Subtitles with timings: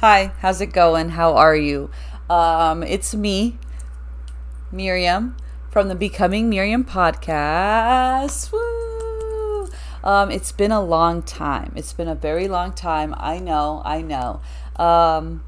[0.00, 1.10] Hi, how's it going?
[1.10, 1.90] How are you?
[2.30, 3.58] Um, it's me,
[4.72, 5.36] Miriam,
[5.70, 8.50] from the Becoming Miriam podcast.
[8.50, 9.68] Woo!
[10.02, 11.74] Um, it's been a long time.
[11.76, 13.14] It's been a very long time.
[13.18, 14.40] I know, I know.
[14.76, 15.44] Um,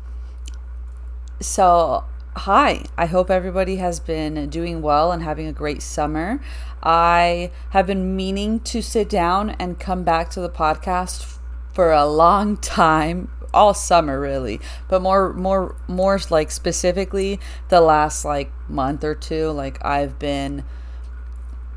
[1.41, 2.05] so,
[2.37, 2.85] hi.
[2.99, 6.43] I hope everybody has been doing well and having a great summer.
[6.83, 11.39] I have been meaning to sit down and come back to the podcast
[11.73, 14.59] for a long time all summer really
[14.89, 20.65] but more more more like specifically the last like month or two like i've been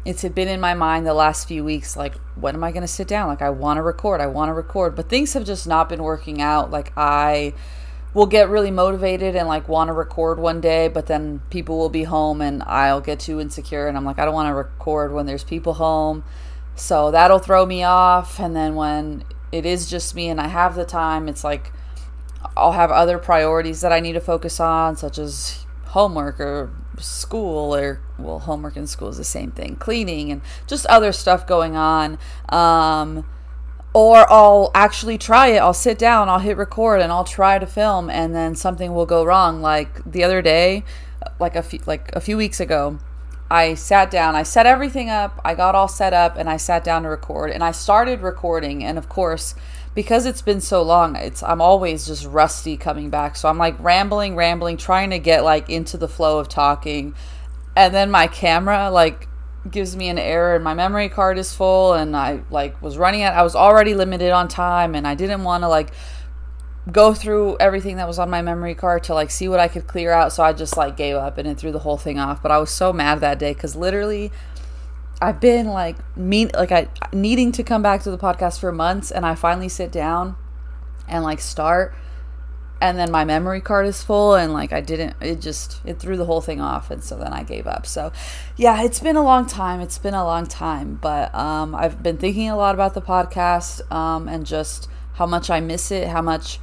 [0.05, 2.87] it's been in my mind the last few weeks like when am i going to
[2.87, 3.27] sit down?
[3.27, 6.03] Like i want to record i want to record but things have just not been
[6.03, 6.69] working out.
[6.69, 7.53] Like i
[8.13, 11.89] will get really motivated and like want to record one day but then people will
[11.89, 15.11] be home and i'll get too insecure and i'm like i don't want to record
[15.11, 16.23] when there's people home.
[16.77, 19.23] So that'll throw me off and then when
[19.55, 21.71] it is just me and I have the time, it's like
[22.55, 27.75] I'll have other priorities that I need to focus on, such as homework or school
[27.75, 31.75] or well homework and school is the same thing cleaning and just other stuff going
[31.75, 32.17] on
[32.49, 33.25] um,
[33.95, 35.59] or I'll actually try it.
[35.59, 39.05] I'll sit down, I'll hit record, and I'll try to film, and then something will
[39.05, 39.61] go wrong.
[39.61, 40.83] Like the other day,
[41.39, 42.99] like a few, like a few weeks ago,
[43.49, 46.83] I sat down, I set everything up, I got all set up, and I sat
[46.83, 47.51] down to record.
[47.51, 49.53] And I started recording, and of course,
[49.93, 53.35] because it's been so long, it's I'm always just rusty coming back.
[53.35, 57.15] So I'm like rambling, rambling, trying to get like into the flow of talking.
[57.75, 59.27] And then my camera like
[59.69, 63.23] gives me an error and my memory card is full and I like was running
[63.23, 65.91] out I was already limited on time and I didn't want to like
[66.91, 69.87] go through everything that was on my memory card to like see what I could
[69.87, 70.33] clear out.
[70.33, 72.41] So I just like gave up and it threw the whole thing off.
[72.41, 74.31] But I was so mad that day because literally
[75.21, 79.11] I've been like mean like I needing to come back to the podcast for months
[79.11, 80.35] and I finally sit down
[81.07, 81.95] and like start
[82.81, 86.17] and then my memory card is full and like I didn't it just it threw
[86.17, 87.87] the whole thing off and so then I gave up.
[87.87, 88.11] So
[88.57, 89.79] yeah, it's been a long time.
[89.79, 93.89] It's been a long time, but um I've been thinking a lot about the podcast
[93.91, 96.59] um and just how much I miss it, how much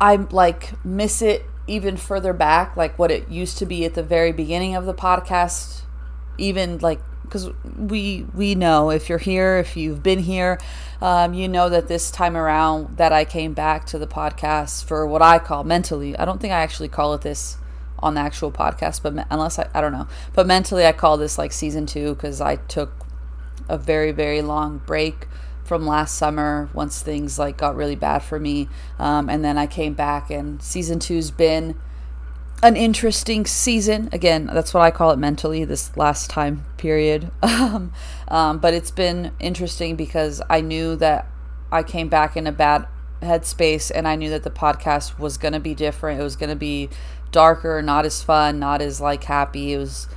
[0.00, 4.02] I like miss it even further back, like what it used to be at the
[4.02, 5.82] very beginning of the podcast,
[6.38, 10.58] even like because we we know if you're here, if you've been here,
[11.00, 15.06] um, you know that this time around that I came back to the podcast for
[15.06, 16.16] what I call mentally.
[16.16, 17.56] I don't think I actually call it this
[17.98, 21.16] on the actual podcast, but me- unless I I don't know, but mentally I call
[21.16, 22.92] this like season two because I took
[23.68, 25.26] a very very long break
[25.64, 28.68] from last summer once things like got really bad for me.
[28.98, 31.78] Um, and then i came back and season two's been
[32.62, 34.08] an interesting season.
[34.12, 37.30] Again that's what i call it mentally this last time period.
[37.42, 37.92] Um,
[38.28, 41.26] um, but it's been interesting because i knew that
[41.72, 42.86] i came back in a bad
[43.22, 46.20] headspace and i knew that the podcast was going to be different.
[46.20, 46.90] It was going to be
[47.32, 49.72] darker not as fun not as like happy.
[49.72, 50.08] It was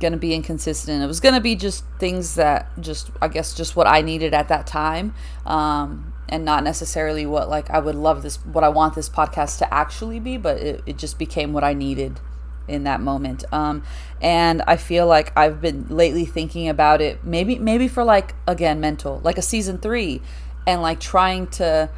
[0.00, 1.02] going to be inconsistent.
[1.02, 4.34] It was going to be just things that just, I guess, just what I needed
[4.34, 5.14] at that time.
[5.46, 9.58] Um, and not necessarily what like I would love this, what I want this podcast
[9.58, 12.20] to actually be, but it, it just became what I needed
[12.66, 13.44] in that moment.
[13.50, 13.82] Um,
[14.20, 18.78] and I feel like I've been lately thinking about it, maybe, maybe for like, again,
[18.78, 20.20] mental, like a season three
[20.66, 21.88] and like trying to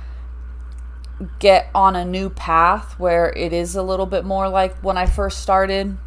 [1.39, 5.07] get on a new path where it is a little bit more like when I
[5.07, 5.99] first started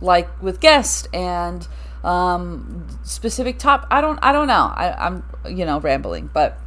[0.00, 1.66] like with guests and
[2.04, 3.86] um, specific top.
[3.90, 4.72] I don't I don't know.
[4.74, 6.58] I, I'm you know rambling, but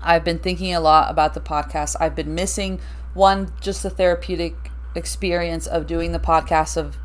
[0.00, 1.96] I've been thinking a lot about the podcast.
[2.00, 2.80] I've been missing
[3.14, 6.96] one just the therapeutic experience of doing the podcast of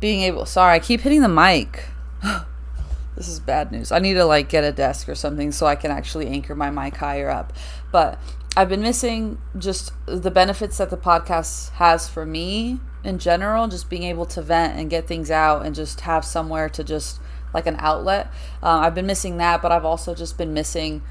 [0.00, 0.44] being able.
[0.46, 1.84] Sorry, I keep hitting the mic.
[3.16, 3.92] this is bad news.
[3.92, 6.70] I need to like get a desk or something so I can actually anchor my
[6.70, 7.52] mic higher up.
[7.92, 8.18] But
[8.56, 13.90] I've been missing just the benefits that the podcast has for me in general, just
[13.90, 17.20] being able to vent and get things out and just have somewhere to just
[17.52, 18.28] like an outlet.
[18.62, 21.02] Uh, I've been missing that, but I've also just been missing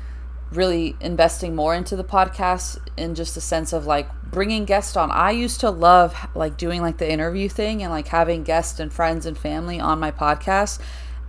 [0.52, 5.10] really investing more into the podcast in just a sense of like bringing guests on.
[5.12, 8.92] I used to love like doing like the interview thing and like having guests and
[8.92, 10.80] friends and family on my podcast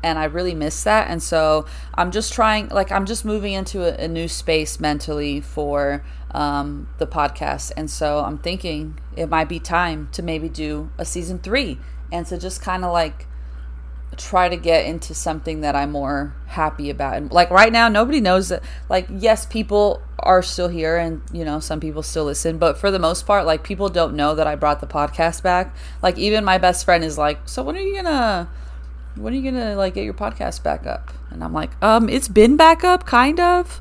[0.03, 1.09] and I really miss that.
[1.09, 5.41] And so I'm just trying, like, I'm just moving into a, a new space mentally
[5.41, 7.73] for um, the podcast.
[7.77, 11.79] And so I'm thinking it might be time to maybe do a season three
[12.11, 13.27] and to just kind of like
[14.17, 17.17] try to get into something that I'm more happy about.
[17.17, 21.45] And like right now, nobody knows that, like, yes, people are still here and, you
[21.45, 24.47] know, some people still listen, but for the most part, like, people don't know that
[24.47, 25.75] I brought the podcast back.
[26.03, 28.51] Like, even my best friend is like, So when are you gonna
[29.15, 31.11] when are you gonna like get your podcast back up?
[31.31, 33.81] And I'm like, um, it's been back up, kind of.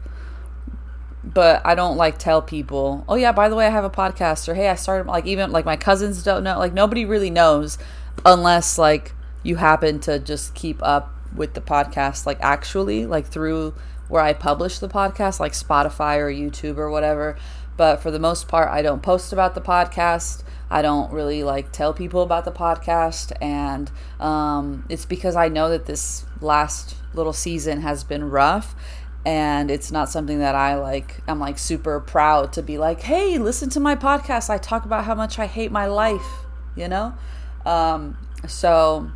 [1.24, 4.48] But I don't like tell people, oh yeah, by the way, I have a podcast
[4.48, 7.78] or hey, I started like even like my cousins don't know, like nobody really knows
[8.26, 9.14] unless like
[9.44, 13.74] you happen to just keep up with the podcast like actually like through
[14.08, 17.38] where I publish the podcast like Spotify or YouTube or whatever.
[17.78, 20.44] But for the most part, I don't post about the podcast.
[20.70, 23.90] I don't really like tell people about the podcast, and
[24.20, 28.76] um, it's because I know that this last little season has been rough,
[29.26, 33.38] and it's not something that I like I'm like super proud to be like, "Hey,
[33.38, 34.50] listen to my podcast.
[34.50, 36.46] I talk about how much I hate my life,"
[36.76, 37.14] you know?
[37.66, 39.12] Um so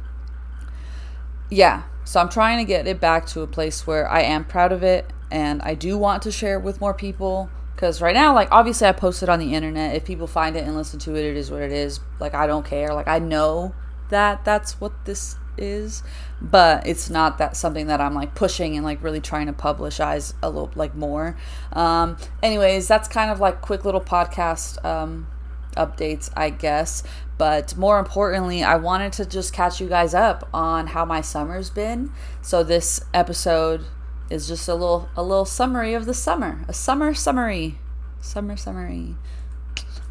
[1.49, 4.71] yeah, so I'm trying to get it back to a place where I am proud
[4.71, 8.33] of it and I do want to share it with more people because right now
[8.33, 9.95] like obviously I post it on the internet.
[9.95, 11.99] If people find it and listen to it, it is what it is.
[12.19, 12.93] Like I don't care.
[12.93, 13.73] Like I know
[14.09, 16.03] that that's what this is
[16.41, 20.33] but it's not that something that i'm like pushing and like really trying to publicize
[20.43, 21.37] a little like more.
[21.73, 25.27] Um anyways that's kind of like quick little podcast um
[25.75, 27.03] updates i guess.
[27.37, 31.69] But more importantly i wanted to just catch you guys up on how my summer's
[31.69, 32.11] been.
[32.41, 33.85] So this episode
[34.29, 37.79] is just a little a little summary of the summer a summer summary.
[38.21, 39.15] Summer summary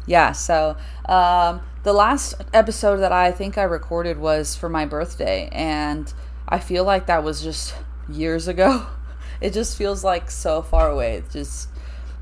[0.05, 0.75] yeah so
[1.07, 6.11] um the last episode that I think I recorded was for my birthday, and
[6.49, 7.75] I feel like that was just
[8.09, 8.87] years ago.
[9.41, 11.15] It just feels like so far away.
[11.17, 11.67] It just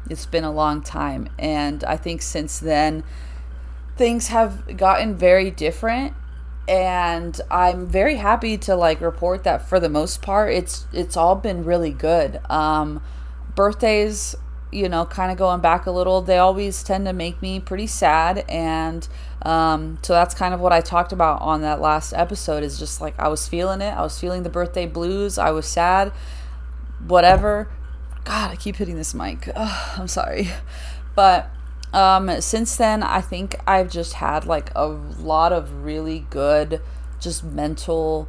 [0.09, 3.03] it's been a long time, and I think since then
[3.95, 6.15] things have gotten very different
[6.67, 11.35] and I'm very happy to like report that for the most part it's it's all
[11.35, 12.41] been really good.
[12.49, 13.01] Um
[13.55, 14.35] birthdays
[14.73, 17.87] you know, kind of going back a little, they always tend to make me pretty
[17.87, 18.45] sad.
[18.49, 19.07] And
[19.43, 23.01] um, so that's kind of what I talked about on that last episode is just
[23.01, 23.91] like I was feeling it.
[23.91, 25.37] I was feeling the birthday blues.
[25.37, 26.11] I was sad,
[27.05, 27.69] whatever.
[28.23, 29.49] God, I keep hitting this mic.
[29.55, 30.49] I'm sorry.
[31.15, 31.49] But
[31.93, 36.81] um, since then, I think I've just had like a lot of really good,
[37.19, 38.27] just mental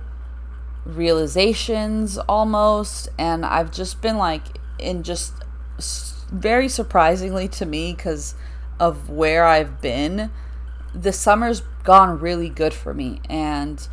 [0.84, 3.08] realizations almost.
[3.18, 5.32] And I've just been like in just
[6.30, 8.34] very surprisingly to me because
[8.80, 10.30] of where I've been,
[10.94, 13.20] the summer's gone really good for me.
[13.28, 13.86] And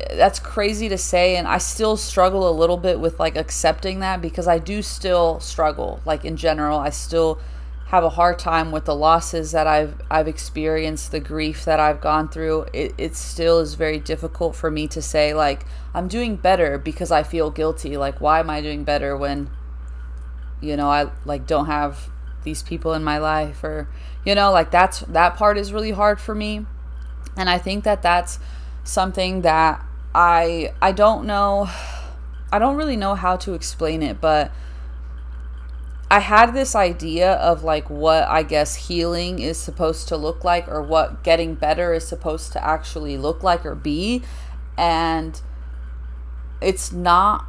[0.00, 1.36] eh, that's crazy to say.
[1.36, 5.40] And I still struggle a little bit with like accepting that because I do still
[5.40, 6.00] struggle.
[6.04, 7.40] Like in general, I still
[7.86, 12.00] have a hard time with the losses that I've I've experienced, the grief that I've
[12.00, 12.66] gone through.
[12.72, 17.10] It it still is very difficult for me to say like I'm doing better because
[17.10, 17.96] I feel guilty.
[17.96, 19.50] Like why am I doing better when
[20.62, 22.08] you know i like don't have
[22.44, 23.88] these people in my life or
[24.24, 26.66] you know like that's that part is really hard for me.
[27.36, 28.38] And i think that that's
[28.84, 31.68] something that i i don't know
[32.52, 34.52] i don't really know how to explain it but
[36.10, 40.68] i had this idea of like what i guess healing is supposed to look like
[40.68, 44.22] or what getting better is supposed to actually look like or be.
[44.76, 45.40] And
[46.60, 47.46] it's not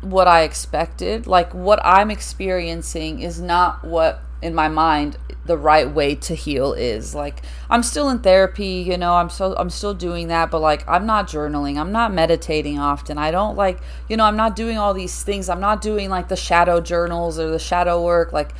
[0.00, 1.26] what I expected.
[1.26, 6.72] Like what I'm experiencing is not what in my mind the right way to heal
[6.72, 7.14] is.
[7.14, 10.88] Like I'm still in therapy, you know, I'm so I'm still doing that, but like
[10.88, 11.78] I'm not journaling.
[11.78, 13.18] I'm not meditating often.
[13.18, 15.48] I don't like, you know, I'm not doing all these things.
[15.48, 18.32] I'm not doing like the shadow journals or the shadow work.
[18.32, 18.54] Like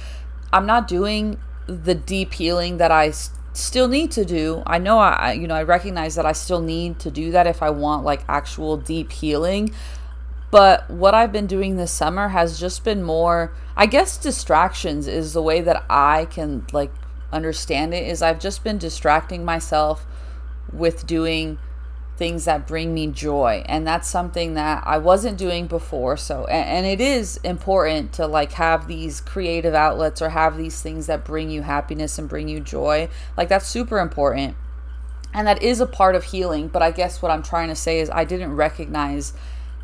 [0.52, 3.12] I'm not doing the deep healing that I
[3.52, 4.62] still need to do.
[4.66, 7.62] I know I you know, I recognize that I still need to do that if
[7.62, 9.72] I want like actual deep healing
[10.50, 15.32] but what I've been doing this summer has just been more, I guess, distractions is
[15.32, 16.92] the way that I can like
[17.32, 18.08] understand it.
[18.08, 20.06] Is I've just been distracting myself
[20.72, 21.58] with doing
[22.20, 23.64] things that bring me joy.
[23.64, 26.18] And that's something that I wasn't doing before.
[26.18, 30.82] So and, and, it is important to like have these creative outlets or have these
[30.82, 33.08] things that bring you happiness and bring you joy.
[33.38, 34.54] Like that's super important.
[35.32, 36.68] And that is a part of healing.
[36.68, 39.32] But I guess what I'm trying to say is I didn't recognize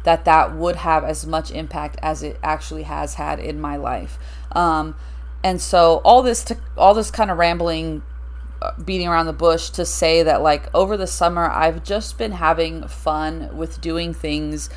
[0.07, 4.19] that that would have as much impact as it actually has had in my life.
[4.53, 4.95] Um,
[5.43, 8.05] and so all this to, all this kind of rambling
[8.63, 12.31] uh, beating around the bush to say that like over the summer I've just been
[12.33, 14.71] having fun with doing things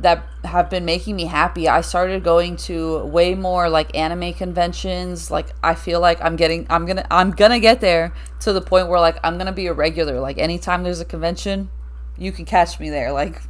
[0.00, 1.68] that have been making me happy.
[1.68, 5.30] I started going to way more like anime conventions.
[5.30, 8.54] Like I feel like I'm getting I'm going to I'm going to get there to
[8.54, 10.20] the point where like I'm going to be a regular.
[10.20, 11.68] Like anytime there's a convention,
[12.16, 13.12] you can catch me there.
[13.12, 13.42] Like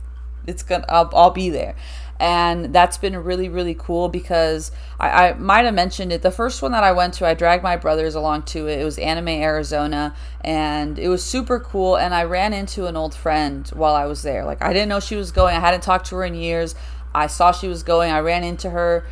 [0.48, 1.74] it's gonna I'll, I'll be there.
[2.20, 6.22] And that's been really really cool because I, I might have mentioned it.
[6.22, 8.80] The first one that i went to i dragged my brothers along to it.
[8.80, 13.14] It was anime arizona and it was super cool and i ran into an old
[13.14, 14.44] friend while i was there.
[14.44, 15.56] Like i didn't know she was going.
[15.56, 16.74] I hadn't talked to her in years.
[17.14, 18.12] I saw she was going.
[18.12, 19.06] I ran into her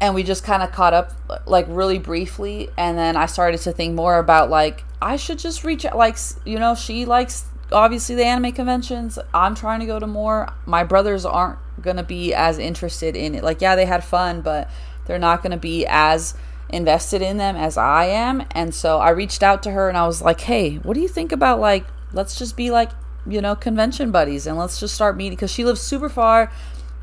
[0.00, 1.12] and we just kind of caught up
[1.46, 5.64] like really briefly and then i started to think more about like i should just
[5.64, 9.98] reach out like you know she likes obviously the anime conventions i'm trying to go
[9.98, 10.52] to more.
[10.66, 13.44] My brothers aren't gonna be as interested in it.
[13.44, 14.70] Like yeah they had fun but
[15.06, 16.34] they're not gonna be as
[16.70, 18.44] invested in them as i am.
[18.52, 21.08] And so i reached out to her and i was like hey what do you
[21.08, 22.90] think about like let's just be like
[23.26, 26.50] you know convention buddies and let's just start meeting because she lives super far.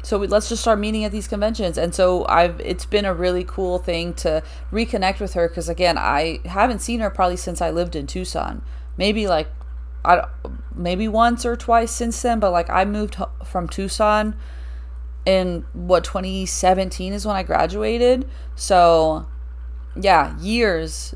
[0.03, 1.77] So we, let's just start meeting at these conventions.
[1.77, 5.97] And so i've it's been a really cool thing to reconnect with her because again
[5.97, 8.61] i haven't seen her probably since i lived in tucson.
[8.97, 9.47] Maybe like
[10.05, 10.27] I,
[10.73, 14.35] maybe once or twice since then but like i moved from tucson
[15.25, 18.29] in what 2017 is when i graduated.
[18.55, 19.27] So
[19.99, 21.15] yeah years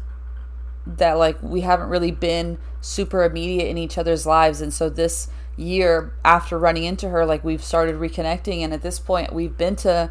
[0.85, 4.61] that like we haven't really been super immediate in each other's lives.
[4.61, 8.61] And so this year after running into her like we've started reconnecting.
[8.61, 10.09] And at this point we've been to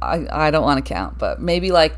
[0.00, 1.96] i i don't want to count but maybe like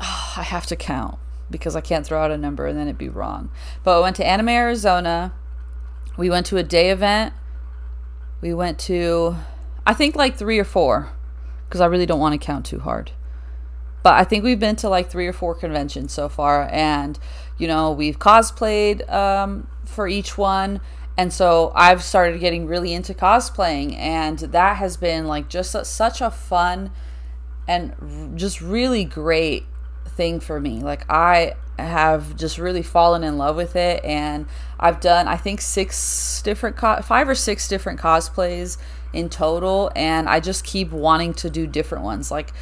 [0.00, 1.18] oh, i have to count
[1.50, 3.50] because i can't throw out a number and then it'd be wrong.
[3.82, 5.32] But we went to anime arizona.
[6.16, 7.32] We went to a day event.
[8.40, 9.36] We went to
[9.86, 11.12] i think like three or four
[11.68, 13.12] because i really don't want to count too hard.
[14.02, 17.18] But I think we've been to like three or four conventions so far, and
[17.58, 20.80] you know we've cosplayed um, for each one,
[21.18, 25.84] and so I've started getting really into cosplaying, and that has been like just a,
[25.84, 26.90] such a fun
[27.68, 29.66] and just really great
[30.20, 30.80] thing for me.
[30.80, 34.46] Like I have just really fallen in love with it, and
[34.78, 38.76] I've done I think six different co- five or six different cosplays
[39.14, 42.30] in total, and I just keep wanting to do different ones.
[42.30, 42.52] Like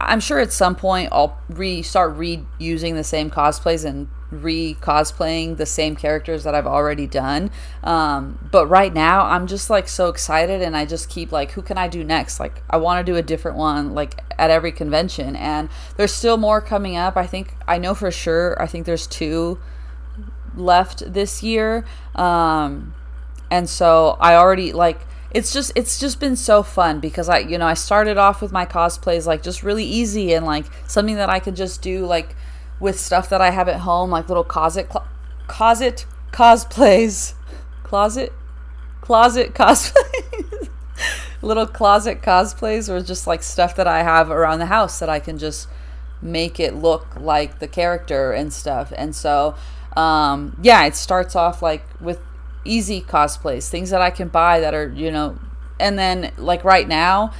[0.00, 5.56] I'm sure at some point I'll re start reusing the same cosplays and re cosplaying
[5.58, 7.50] the same characters that I've already done.
[7.84, 11.62] Um, but right now I'm just like so excited and I just keep like, who
[11.62, 12.40] can I do next?
[12.40, 16.36] Like I want to do a different one like at every convention and there's still
[16.36, 17.16] more coming up.
[17.16, 18.60] I think I know for sure.
[18.60, 19.60] I think there's two
[20.56, 21.84] left this year.
[22.14, 22.94] Um,
[23.50, 27.58] and so I already like it's just it's just been so fun because I you
[27.58, 31.30] know I started off with my cosplays like just really easy and like something that
[31.30, 32.34] I could just do like
[32.82, 35.06] with stuff that I have at home like little closet cl-
[35.46, 37.34] closet cosplays.
[37.84, 38.32] Closet?
[39.00, 40.68] Closet cosplays.
[41.42, 45.18] Little closet cosplays or just like stuff that I have around the house that I
[45.18, 45.68] can just
[46.20, 48.92] make it look like the character and stuff.
[48.96, 49.54] And so
[49.96, 52.20] um yeah it starts off like with
[52.64, 55.38] easy cosplays, things that I can buy that are, you know,
[55.80, 57.32] and then like right now,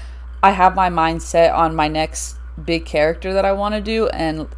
[0.42, 4.48] I have my mindset on my next big character that I want to do and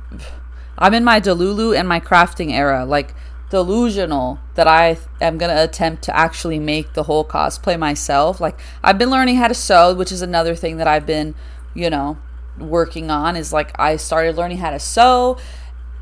[0.78, 3.14] I'm in my Delulu and my crafting era, like
[3.50, 8.40] delusional that I am going to attempt to actually make the whole cosplay myself.
[8.40, 11.35] Like I've been learning how to sew, which is another thing that I've been,
[11.75, 12.19] you know,
[12.59, 15.38] working on is like I started learning how to sew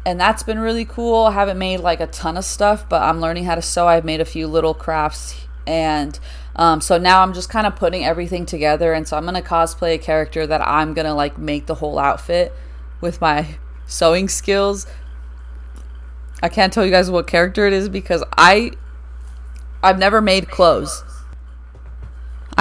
[0.05, 1.27] and that's been really cool.
[1.27, 3.87] I haven't made like a ton of stuff, but I'm learning how to sew.
[3.87, 6.19] I've made a few little crafts, and
[6.57, 8.93] um, so now I'm just kind of putting everything together.
[8.93, 12.53] And so I'm gonna cosplay a character that I'm gonna like make the whole outfit
[13.01, 13.59] with my
[13.93, 14.87] sewing skills.
[16.43, 18.73] I can't tell you guys what character it is because I
[19.83, 21.05] I've never made clothes.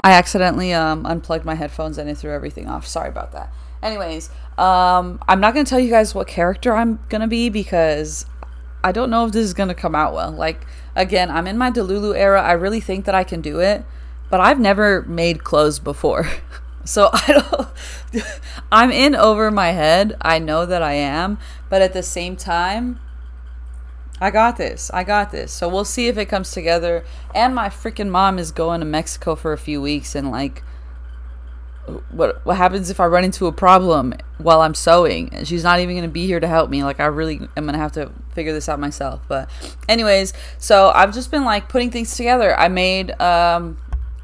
[0.03, 2.87] I accidentally um, unplugged my headphones and it threw everything off.
[2.87, 3.51] Sorry about that.
[3.83, 8.25] Anyways, um, I'm not gonna tell you guys what character I'm gonna be because
[8.83, 10.31] I don't know if this is gonna come out well.
[10.31, 12.41] Like again, I'm in my Delulu era.
[12.41, 13.83] I really think that I can do it,
[14.29, 16.27] but I've never made clothes before.
[16.83, 17.43] so I
[18.13, 18.25] don't
[18.71, 20.15] I'm in over my head.
[20.21, 21.37] I know that I am,
[21.69, 22.99] but at the same time,
[24.19, 24.91] I got this.
[24.93, 25.51] I got this.
[25.51, 27.03] So we'll see if it comes together.
[27.33, 30.63] And my freaking mom is going to Mexico for a few weeks and like
[32.11, 35.79] what what happens if I run into a problem while I'm sewing and she's not
[35.79, 37.91] even going to be here to help me like I really am going to have
[37.93, 39.49] to figure this out myself but
[39.89, 43.77] anyways so I've just been like putting things together I made um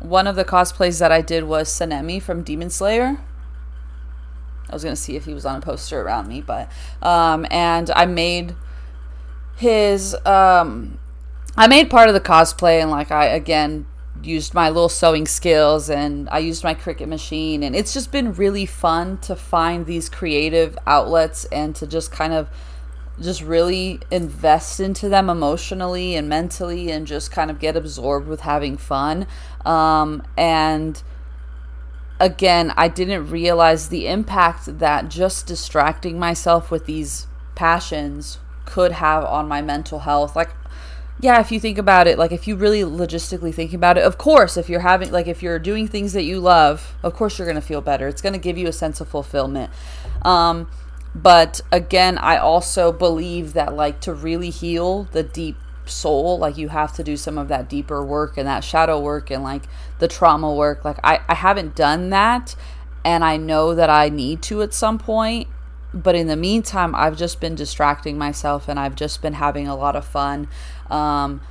[0.08, 3.20] one of the cosplays that I did was Sanemi from Demon Slayer
[4.70, 6.72] I was to see if he was on a poster around me but
[7.02, 8.56] um and I made
[9.56, 11.00] his um
[11.56, 13.88] I made part of the cosplay and like I again
[14.24, 17.64] used my little sewing skills and I used my Cricut machine.
[17.64, 22.34] And it's just been really fun to find these creative outlets and to just kind
[22.34, 22.50] of
[23.20, 28.42] just really invest into them emotionally and mentally and just kind of get absorbed with
[28.42, 29.26] having fun.
[29.66, 31.02] Um, and
[32.20, 39.24] again, I didn't realize the impact that just distracting myself with these passions could have
[39.24, 40.36] on my mental health.
[40.36, 40.52] Like,
[41.20, 44.20] yeah, if you think about it, like if you really logistically think about it, of
[44.20, 47.48] course, if you're having, like, if you're doing things that you love, of course you're
[47.48, 48.08] going to feel better.
[48.08, 49.72] It's going to give you a sense of fulfillment.
[50.22, 50.70] Um,
[51.22, 56.70] but again, I also believe that, like, to really heal the deep soul, like, you
[56.70, 59.64] have to do some of that deeper work and that shadow work and, like,
[60.00, 60.86] the trauma work.
[60.86, 62.56] Like, I, I haven't done that.
[63.06, 65.48] And I know that I need to at some point
[65.94, 69.76] but in the meantime, I've just been distracting myself and I've just been having a
[69.76, 70.48] lot of fun.
[70.90, 71.42] Um,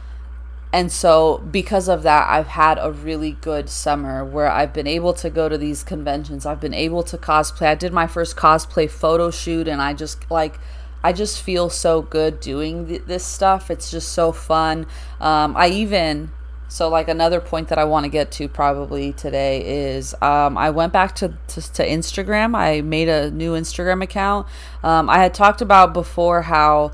[0.72, 5.14] and so, because of that, I've had a really good summer where I've been able
[5.14, 6.44] to go to these conventions.
[6.44, 7.68] I've been able to cosplay.
[7.68, 10.58] I did my first cosplay photo shoot, and I just like,
[11.02, 13.70] I just feel so good doing th- this stuff.
[13.70, 14.86] It's just so fun.
[15.20, 16.30] Um, I even
[16.68, 20.70] so, like another point that I want to get to probably today is um, I
[20.70, 22.56] went back to, to, to Instagram.
[22.56, 24.48] I made a new Instagram account.
[24.82, 26.92] Um, I had talked about before how,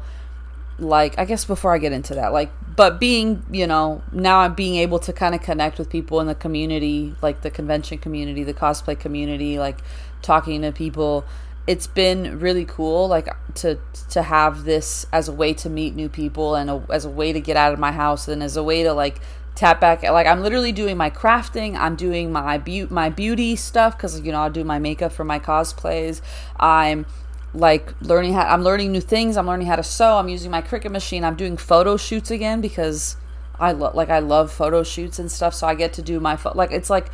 [0.79, 4.55] like, I guess before I get into that, like, but being, you know, now I'm
[4.55, 8.45] being able to kind of connect with people in the community, like the convention community,
[8.45, 9.79] the cosplay community, like
[10.23, 11.25] talking to people.
[11.67, 13.79] It's been really cool, like to
[14.11, 17.33] to have this as a way to meet new people and a, as a way
[17.33, 19.21] to get out of my house and as a way to like
[19.55, 23.95] tap back like i'm literally doing my crafting i'm doing my be- my beauty stuff
[23.97, 26.23] because you know i do my makeup for my cosplays
[26.59, 27.05] i'm
[27.55, 30.63] like learning how i'm learning new things i'm learning how to sew i'm using my
[30.63, 33.17] cricut machine i'm doing photo shoots again because
[33.61, 36.37] i love like i love photo shoots and stuff so i get to do my
[36.37, 37.11] fo- like it's like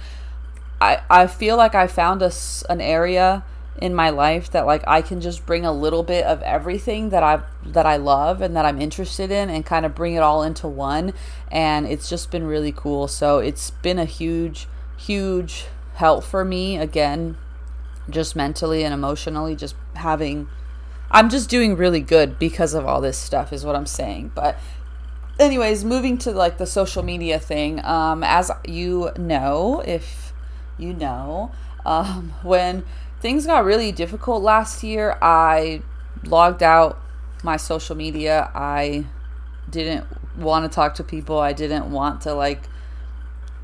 [0.80, 2.30] i i feel like i found a,
[2.68, 3.44] an area
[3.80, 7.22] in my life that like I can just bring a little bit of everything that
[7.22, 10.42] I that I love and that I'm interested in and kind of bring it all
[10.42, 11.12] into one
[11.50, 13.08] and it's just been really cool.
[13.08, 14.66] So it's been a huge
[14.96, 17.36] huge help for me again
[18.10, 20.48] just mentally and emotionally just having
[21.10, 24.32] I'm just doing really good because of all this stuff is what I'm saying.
[24.34, 24.58] But
[25.38, 30.32] anyways, moving to like the social media thing, um as you know, if
[30.76, 31.50] you know,
[31.86, 32.84] um when
[33.20, 35.16] things got really difficult last year.
[35.20, 35.82] I
[36.24, 37.00] logged out
[37.42, 38.50] my social media.
[38.54, 39.06] I
[39.68, 41.38] didn't want to talk to people.
[41.38, 42.62] I didn't want to like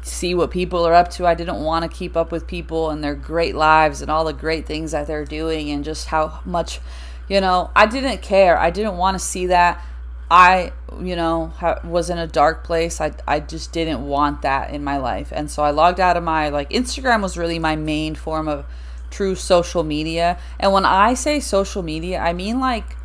[0.05, 1.27] see what people are up to.
[1.27, 4.33] I didn't want to keep up with people and their great lives and all the
[4.33, 6.81] great things that they're doing and just how much,
[7.29, 8.59] you know, I didn't care.
[8.59, 9.83] I didn't want to see that.
[10.31, 11.53] I, you know,
[11.85, 13.01] was in a dark place.
[13.01, 15.33] I, I just didn't want that in my life.
[15.35, 18.67] And so I logged out of my, like, Instagram was really my main form of
[19.15, 20.39] true social media.
[20.59, 22.97] And when I say social media, I mean like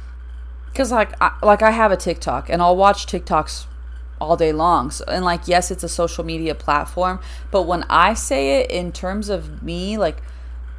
[0.73, 3.65] cuz like I, like I have a TikTok and I'll watch TikToks
[4.19, 4.91] all day long.
[4.91, 7.19] So, and like yes, it's a social media platform,
[7.51, 10.21] but when I say it in terms of me, like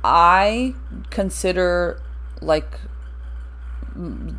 [0.05, 0.74] I
[1.11, 2.00] consider
[2.40, 2.79] like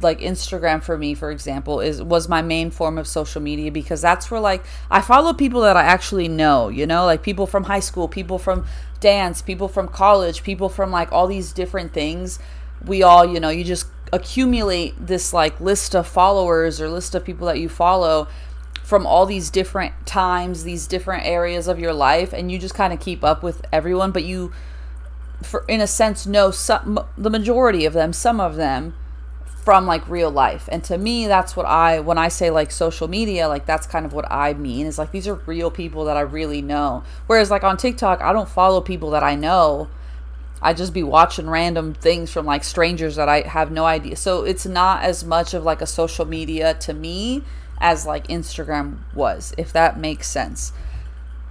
[0.02, 4.02] like Instagram for me, for example, is was my main form of social media because
[4.02, 7.66] that's where like I follow people that I actually know, you know, like people from
[7.66, 8.66] high school, people from
[9.00, 12.40] dance, people from college, people from like all these different things.
[12.86, 17.24] We all, you know, you just accumulate this like list of followers or list of
[17.24, 18.28] people that you follow
[18.92, 22.92] from all these different times, these different areas of your life and you just kind
[22.92, 24.52] of keep up with everyone, but you
[25.42, 28.94] for in a sense know some the majority of them, some of them
[29.64, 30.68] from like real life.
[30.70, 34.06] And to me, that's what I, when I say like social media, like that's kind
[34.06, 37.06] of what I mean is like these are real people that I really know.
[37.28, 39.88] Whereas like on TikTok, I don't follow people that I know.
[40.62, 44.18] I just be watching random things from like strangers that I have no idea.
[44.18, 47.46] So it's not as much of like a social media to me
[47.82, 50.72] as like Instagram was, if that makes sense.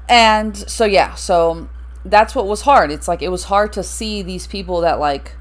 [0.09, 1.69] And so yeah, so
[2.05, 2.91] that's what was hard.
[2.91, 5.37] It's like it was hard to see these people that like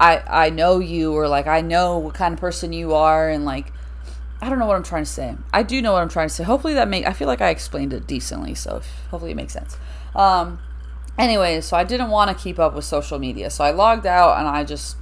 [0.00, 3.44] I I know you or like I know what kind of person you are and
[3.44, 3.72] like
[4.42, 5.36] I don't know what I'm trying to say.
[5.52, 6.42] I do know what I'm trying to say.
[6.42, 9.76] Hopefully that make I feel like I explained it decently, so hopefully it makes sense.
[10.14, 10.58] Um
[11.18, 13.50] anyway, so I didn't want to keep up with social media.
[13.50, 14.96] So I logged out and I just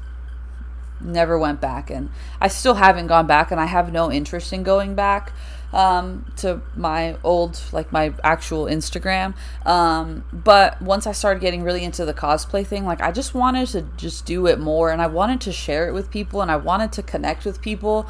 [1.00, 4.62] never went back and I still haven't gone back and I have no interest in
[4.62, 5.32] going back
[5.72, 9.34] um, to my old, like my actual Instagram.
[9.66, 13.68] Um, but once I started getting really into the cosplay thing, like I just wanted
[13.68, 16.56] to just do it more and I wanted to share it with people and I
[16.56, 18.06] wanted to connect with people.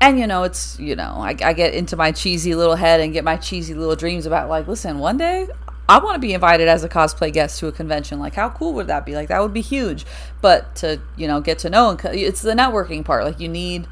[0.00, 3.12] And you know, it's, you know, I, I get into my cheesy little head and
[3.12, 5.48] get my cheesy little dreams about like, listen, one day
[5.90, 8.20] I want to be invited as a cosplay guest to a convention.
[8.20, 9.16] Like, how cool would that be?
[9.16, 10.06] Like, that would be huge.
[10.40, 13.24] But to, you know, get to know, and it's the networking part.
[13.24, 13.88] Like, you need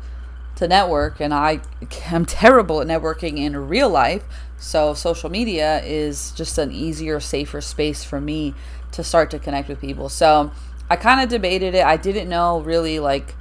[0.54, 1.60] to network and I
[2.10, 4.24] am terrible at networking in real life.
[4.58, 8.54] So social media is just an easier, safer space for me
[8.92, 10.08] to start to connect with people.
[10.08, 10.52] So
[10.88, 11.84] I kind of debated it.
[11.84, 13.34] I didn't know really like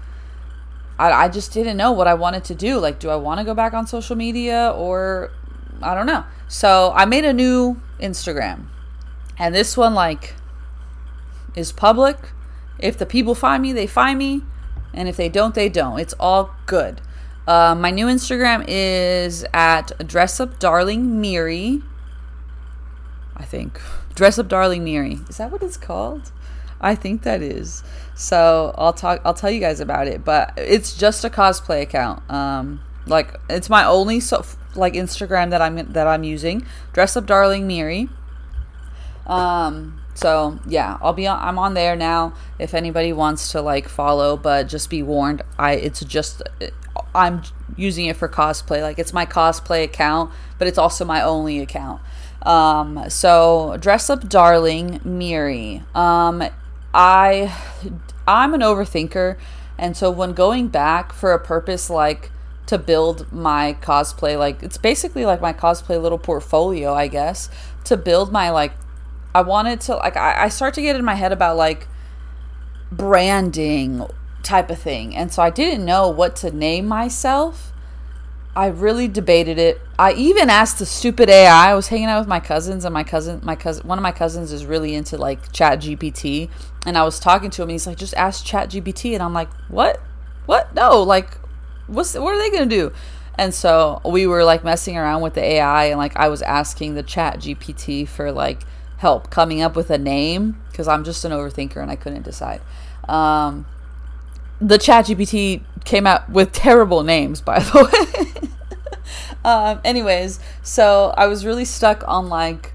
[0.97, 2.79] I, I just didn't know what I wanted to do.
[2.79, 5.31] Like, do I want to go back on social media or
[5.81, 6.23] I don't know.
[6.47, 8.67] So I made a new Instagram.
[9.37, 10.33] And this one, like,
[11.55, 12.17] is public.
[12.79, 14.43] If the people find me, they find me.
[14.93, 15.99] And if they don't, they don't.
[15.99, 17.01] It's all good.
[17.47, 21.81] Uh, my new Instagram is at Dress Up Darling Miri.
[23.35, 23.79] I think.
[24.15, 25.19] Dress Up Darling Miri.
[25.29, 26.31] Is that what it's called?
[26.81, 27.83] I think that is.
[28.15, 29.21] So I'll talk.
[29.23, 30.23] I'll tell you guys about it.
[30.25, 32.29] But it's just a cosplay account.
[32.29, 36.65] Um, like it's my only so like Instagram that I'm that I'm using.
[36.93, 38.09] Dress Up Darling Miri.
[39.25, 40.01] Um.
[40.13, 41.39] So yeah, I'll be on.
[41.39, 42.33] I'm on there now.
[42.57, 46.41] If anybody wants to like follow, but just be warned, I it's just
[47.13, 47.43] I'm
[47.75, 48.81] using it for cosplay.
[48.81, 52.01] Like it's my cosplay account, but it's also my only account.
[52.41, 55.83] Um, so dress up, darling, Miri.
[55.93, 56.43] Um,
[56.93, 57.55] I
[58.27, 59.37] I'm an overthinker,
[59.77, 62.31] and so when going back for a purpose like
[62.67, 67.49] to build my cosplay, like it's basically like my cosplay little portfolio, I guess,
[67.85, 68.73] to build my like.
[69.33, 71.87] I wanted to like I, I start to get in my head about like
[72.91, 74.05] branding
[74.43, 77.73] type of thing, and so I didn't know what to name myself.
[78.55, 79.79] I really debated it.
[79.99, 81.69] I even asked the stupid AI.
[81.69, 84.11] I was hanging out with my cousins, and my cousin, my cousin, one of my
[84.11, 86.49] cousins is really into like Chat GPT,
[86.85, 87.69] and I was talking to him.
[87.69, 90.01] And he's like, "Just ask Chat GPT," and I'm like, "What?
[90.47, 90.73] What?
[90.73, 91.03] No!
[91.03, 91.37] Like,
[91.87, 92.91] what's what are they gonna do?"
[93.35, 96.95] And so we were like messing around with the AI, and like I was asking
[96.95, 98.63] the Chat GPT for like
[98.97, 102.61] help coming up with a name because I'm just an overthinker and I couldn't decide.
[103.07, 103.65] Um,
[104.59, 108.49] the chat gpt came out with terrible names by the way
[109.45, 112.73] um, anyways so i was really stuck on like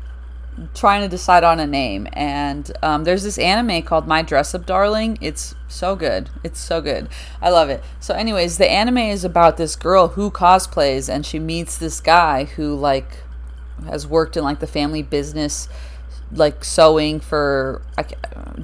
[0.75, 2.09] trying to decide on a name.
[2.13, 5.19] And um, there's this anime called my dress up darling.
[5.21, 6.31] It's so good.
[6.45, 7.09] It's so good.
[7.41, 7.83] I love it.
[8.01, 12.45] So anyways the anime is about this girl who cosplays and she meets this guy
[12.45, 13.19] who like
[13.87, 15.69] has worked in like the family business
[16.35, 18.07] like sewing for a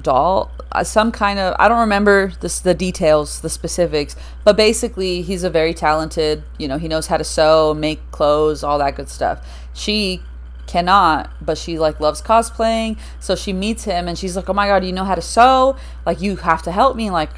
[0.01, 5.21] doll uh, some kind of i don't remember this, the details the specifics but basically
[5.21, 8.97] he's a very talented you know he knows how to sew make clothes all that
[8.97, 9.47] good stuff.
[9.73, 10.21] She
[10.69, 12.97] cannot but she like loves cosplaying.
[13.19, 15.75] So she meets him and she's like oh my god you know how to sew?
[16.05, 17.09] Like you have to help me.
[17.09, 17.31] Like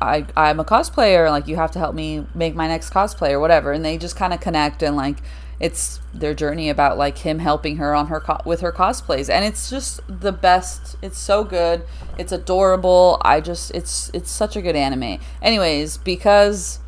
[0.00, 3.40] I, I'm a cosplayer, like you have to help me make my next cosplay or
[3.40, 3.72] whatever.
[3.72, 5.18] And they just kind of connect and like
[5.58, 9.30] it's their journey about like him helping her on her co- with her cosplays.
[9.32, 10.96] And it's just the best.
[11.00, 11.82] It's so good.
[12.18, 13.20] It's adorable.
[13.24, 15.18] I just it's it's such a good anime.
[15.40, 16.78] Anyways because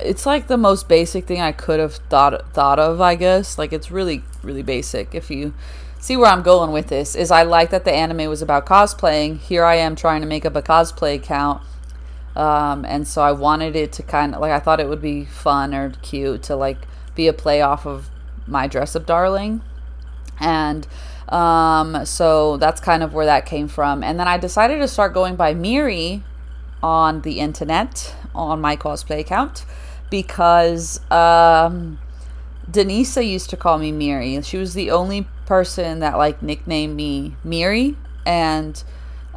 [0.00, 3.58] it's like the most basic thing i could have thought thought of i guess.
[3.58, 5.54] Like it's really really basic if you
[6.00, 9.38] see where i'm going with this is i like that the anime was about cosplaying.
[9.38, 11.62] Here i am trying to make up a cosplay account
[12.34, 15.24] um, and so i wanted it to kind of like i thought it would be
[15.24, 16.78] fun or cute to like
[17.14, 18.08] be a play off of
[18.46, 19.62] my dress up darling.
[20.40, 20.86] And
[21.28, 24.02] um, so that's kind of where that came from.
[24.02, 26.22] And then i decided to start going by miri
[26.82, 29.64] on the internet on my cosplay account
[30.12, 31.98] because um,
[32.70, 34.40] denisa used to call me miri.
[34.42, 37.96] She was the only person that like nicknamed me miri.
[38.26, 38.76] And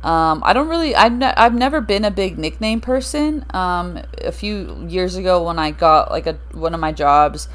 [0.04, 3.46] um, I don't really, I've, ne- I've never been a big nickname person.
[3.52, 7.48] Um, a few years ago, when I got like a one of my jobs,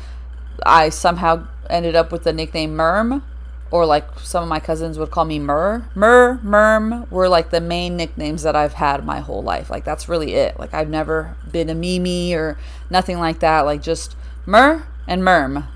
[0.65, 3.23] I somehow ended up with the nickname Merm,
[3.71, 5.89] or like some of my cousins would call me Mur.
[5.95, 9.71] Mur, Merm were like the main nicknames that I've had my whole life.
[9.71, 10.59] Like that's really it.
[10.59, 12.59] Like I've never been a Mimi or
[12.91, 13.61] nothing like that.
[13.63, 15.69] Like just Mur and Merm.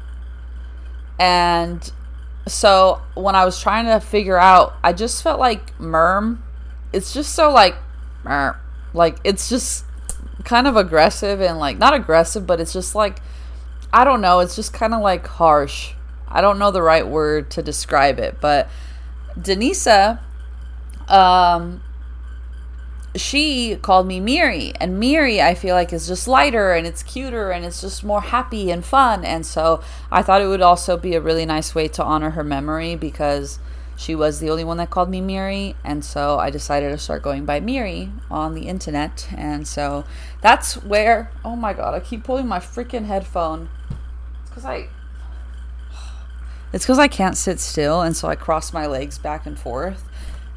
[1.19, 1.93] And
[2.47, 6.39] so when I was trying to figure out, I just felt like Merm.
[6.93, 7.77] It's just so like,
[8.25, 8.59] Mer,
[8.93, 9.85] like it's just
[10.45, 13.21] kind of aggressive and like not aggressive, but it's just like
[13.93, 14.41] I don't know.
[14.41, 15.95] It's just kind of like harsh.
[16.35, 18.69] I don't know the right word to describe it, but
[19.39, 20.19] Denisa,
[21.09, 21.81] um,
[23.17, 27.51] she called me Miri, and Miri I feel like is just lighter and it's cuter
[27.51, 29.25] and it's just more happy and fun.
[29.25, 32.43] And so I thought it would also be a really nice way to honor her
[32.43, 33.61] memory because
[33.97, 37.23] she was the only one that called me Miri, and so I decided to start
[37.23, 39.29] going by Miri on the internet.
[39.37, 40.05] And so
[40.41, 41.31] that's where.
[41.45, 41.95] Oh my god!
[41.95, 43.69] I keep pulling my freaking headphone
[44.47, 44.89] because I
[46.75, 50.03] it's because I can't sit still, and so I cross my legs back and forth,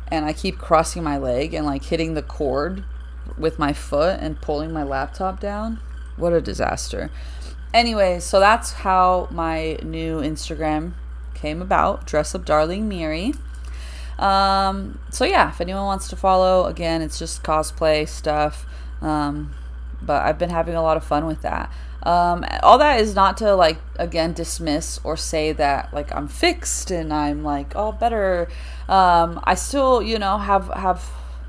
[0.08, 2.84] and I keep crossing my leg and like hitting the cord
[3.38, 5.80] with my foot and pulling my laptop down.
[6.15, 7.12] What a disaster.
[7.71, 10.93] Anyway, so that's how my new Instagram
[11.36, 12.08] came about.
[12.08, 13.36] Dress up, darling Miri.
[14.17, 18.65] Um, so yeah, if anyone wants to follow, again, it's just cosplay stuff.
[19.01, 19.53] Um,
[20.01, 21.71] but I've been having a lot of fun with that.
[22.03, 26.91] Um, all that is not to like again dismiss or say that like I'm fixed
[26.91, 28.47] and I'm like all better.
[28.88, 31.03] Um, I still you know have have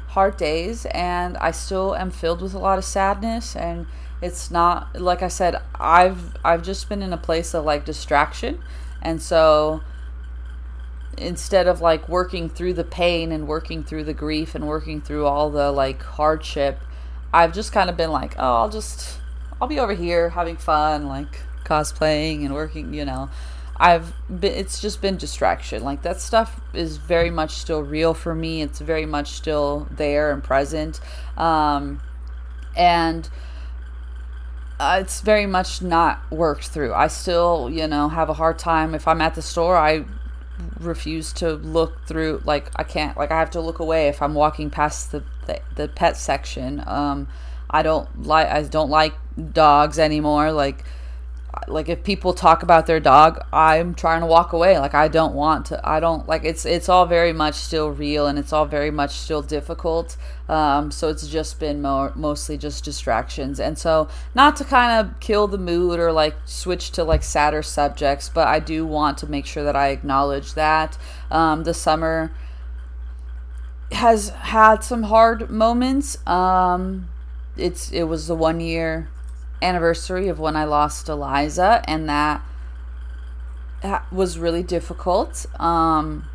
[0.09, 3.87] hard days and I still am filled with a lot of sadness and
[4.21, 8.61] it's not like I said I've I've just been in a place of like distraction
[9.03, 9.83] and so
[11.19, 15.27] instead of like working through the pain and working through the grief and working through
[15.27, 16.81] all the like hardship
[17.33, 19.19] I've just kind of been like oh I'll just
[19.61, 23.29] I'll be over here having fun like cosplaying and working you know
[23.77, 28.35] I've been it's just been distraction like that stuff is very much still real for
[28.35, 31.01] me it's very much still there and present
[31.37, 32.01] um
[32.77, 33.29] and
[34.81, 36.95] uh, it's very much not worked through.
[36.95, 39.77] I still, you know, have a hard time if I'm at the store.
[39.77, 40.05] I
[40.81, 42.43] refuse to look through.
[42.45, 43.17] Like I can't.
[43.17, 46.83] Like I have to look away if I'm walking past the the, the pet section.
[46.87, 47.29] Um,
[47.71, 48.49] I don't like.
[48.49, 49.15] I don't like
[49.53, 50.53] dogs anymore.
[50.53, 50.85] Like
[51.67, 54.79] like if people talk about their dog i'm trying to walk away.
[54.79, 58.27] Like i don't want to i don't like it's it's all very much still real
[58.27, 60.17] and it's all very much still difficult.
[60.49, 63.61] Um, so it's just been mostly just distractions.
[63.61, 67.63] And so not to kind of kill the mood or like switch to like sadder
[67.63, 70.99] subjects but i do want to make sure that i acknowledge that.
[71.31, 72.33] Um, the summer
[73.93, 76.27] has had some hard moments.
[76.27, 77.09] Um,
[77.57, 79.09] it's it was the one year
[79.63, 82.43] anniversary of when I lost Eliza, and that,
[84.11, 85.47] was really difficult.
[85.61, 86.29] Um,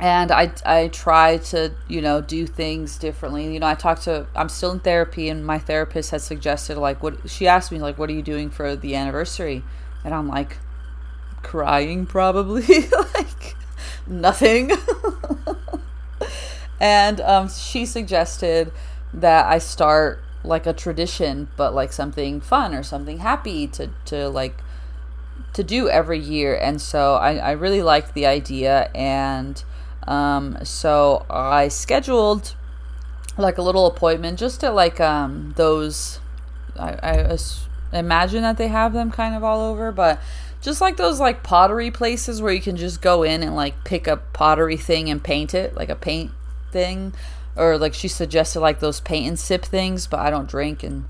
[0.00, 3.52] and I, I try to, you know, do things differently.
[3.52, 7.02] You know, I talked to, I'm still in therapy, and my therapist had suggested, like,
[7.02, 9.62] what she asked me, like, what are you doing for the anniversary?
[10.04, 10.58] And I'm like,
[11.42, 12.88] crying, probably.
[13.14, 13.56] like,
[14.06, 14.72] nothing.
[16.80, 18.72] and um, she suggested
[19.14, 24.28] that I start like a tradition, but like something fun or something happy to to
[24.28, 24.56] like
[25.52, 26.56] to do every year.
[26.56, 29.62] And so I, I really liked the idea, and
[30.06, 32.54] um, so I scheduled
[33.38, 36.20] like a little appointment just to like um those
[36.78, 37.38] I,
[37.92, 40.20] I imagine that they have them kind of all over, but
[40.60, 44.06] just like those like pottery places where you can just go in and like pick
[44.06, 46.30] a pottery thing and paint it, like a paint
[46.70, 47.12] thing
[47.56, 51.04] or like she suggested like those paint and sip things, but I don't drink and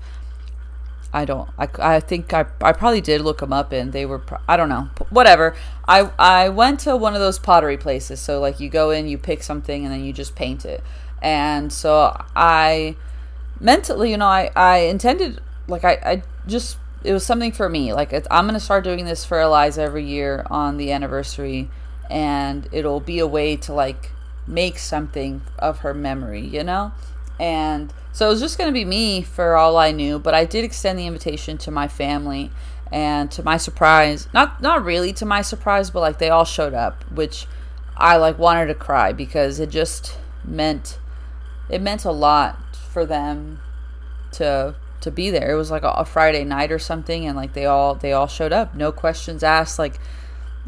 [1.13, 1.49] I don't.
[1.59, 4.69] I, I think I, I probably did look them up and they were I don't
[4.69, 5.55] know whatever.
[5.87, 8.19] I I went to one of those pottery places.
[8.19, 10.83] So like you go in, you pick something, and then you just paint it.
[11.21, 12.95] And so I
[13.59, 17.93] mentally, you know, I I intended like I I just it was something for me.
[17.93, 21.69] Like I'm gonna start doing this for Eliza every year on the anniversary,
[22.09, 24.09] and it'll be a way to like
[24.47, 26.91] make something of her memory, you know?
[27.39, 30.45] And so it was just going to be me for all I knew, but I
[30.45, 32.51] did extend the invitation to my family
[32.91, 36.75] and to my surprise, not not really to my surprise, but like they all showed
[36.75, 37.47] up, which
[37.97, 40.99] I like wanted to cry because it just meant
[41.69, 43.61] it meant a lot for them
[44.33, 45.51] to to be there.
[45.51, 48.27] It was like a, a Friday night or something and like they all they all
[48.27, 49.99] showed up, no questions asked like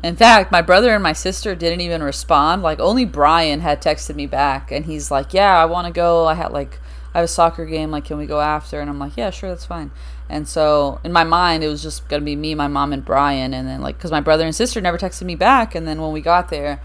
[0.04, 2.62] in fact, my brother and my sister didn't even respond.
[2.62, 6.26] Like only Brian had texted me back and he's like, "Yeah, I want to go.
[6.26, 6.80] I had like
[7.14, 7.92] I have a soccer game.
[7.92, 9.92] Like, can we go after?" And I'm like, "Yeah, sure, that's fine."
[10.30, 13.54] And so in my mind, it was just gonna be me, my mom, and Brian.
[13.54, 15.76] And then like, cause my brother and sister never texted me back.
[15.76, 16.82] And then when we got there,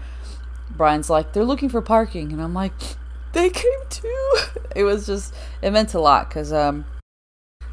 [0.69, 2.73] Brian's like, "They're looking for parking," and I'm like,
[3.33, 4.37] "They came too."
[4.75, 6.85] it was just it meant a lot because um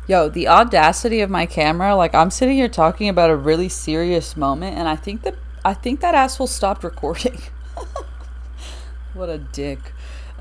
[0.09, 4.39] Yo, the audacity of my camera, like I'm sitting here talking about a really serious
[4.39, 7.39] moment and I think that I think that asshole stopped recording.
[9.13, 9.93] what a dick.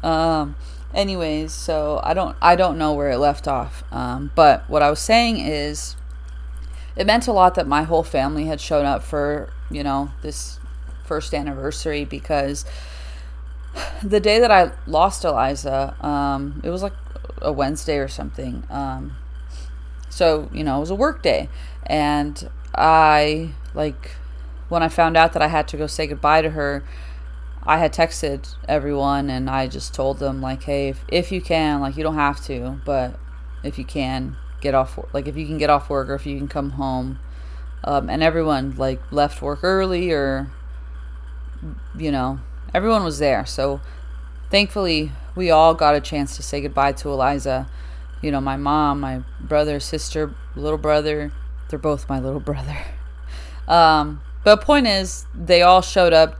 [0.01, 0.55] Um
[0.93, 3.83] anyways, so I don't I don't know where it left off.
[3.91, 5.97] Um but what I was saying is
[6.95, 10.61] it meant a lot that my whole family had shown up for, you know, this
[11.03, 12.63] first anniversary because
[14.01, 16.93] the day that I lost Eliza, um, it was like
[17.41, 18.63] a Wednesday or something.
[18.69, 19.17] Um,
[20.17, 21.47] so, you know, it was a work day.
[21.85, 24.15] And I, like,
[24.67, 26.83] when I found out that I had to go say goodbye to her,
[27.61, 31.81] I had texted everyone and I just told them, like, hey, if, if you can,
[31.81, 33.19] like, you don't have to, but
[33.63, 36.35] if you can, get off, like, if you can get off work or if you
[36.35, 37.19] can come home.
[37.83, 40.49] Um, and everyone, like, left work early or,
[41.95, 42.39] you know,
[42.73, 43.45] everyone was there.
[43.45, 43.81] So
[44.49, 47.69] thankfully, we all got a chance to say goodbye to Eliza
[48.21, 51.31] you know, my mom, my brother, sister, little brother,
[51.69, 52.77] they're both my little brother.
[53.67, 56.39] Um, but point is, they all showed up.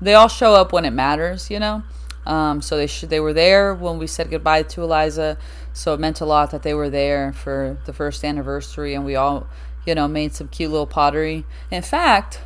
[0.00, 1.84] They all show up when it matters, you know.
[2.26, 5.38] Um, so they sh- they were there when we said goodbye to Eliza.
[5.72, 9.14] So it meant a lot that they were there for the first anniversary and we
[9.14, 9.46] all,
[9.86, 11.44] you know, made some cute little pottery.
[11.70, 12.40] In fact,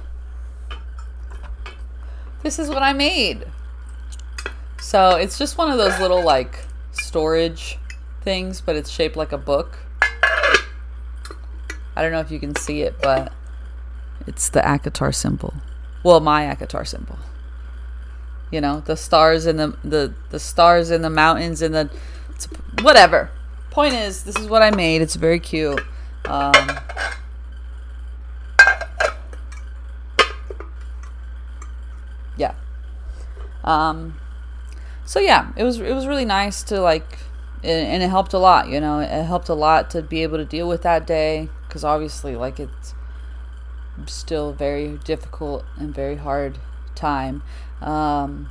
[2.42, 3.46] this is what I made.
[4.80, 6.58] So it's just one of those little like
[6.92, 7.78] storage
[8.26, 9.78] things, but it's shaped like a book.
[11.94, 13.32] I don't know if you can see it, but
[14.26, 15.54] it's the ACOTAR symbol.
[16.02, 17.18] Well, my ACOTAR symbol.
[18.50, 21.90] You know, the stars in the the the stars in the mountains and the
[22.82, 23.30] whatever.
[23.70, 25.02] Point is, this is what I made.
[25.02, 25.80] It's very cute.
[26.24, 26.52] Um,
[32.36, 32.54] yeah.
[33.62, 34.18] Um,
[35.04, 37.18] so yeah, it was it was really nice to like,
[37.62, 38.68] and it helped a lot.
[38.68, 41.84] You know, it helped a lot to be able to deal with that day because
[41.84, 42.94] obviously, like it's
[44.06, 46.58] still very difficult and very hard
[46.94, 47.42] time.
[47.80, 48.50] Um,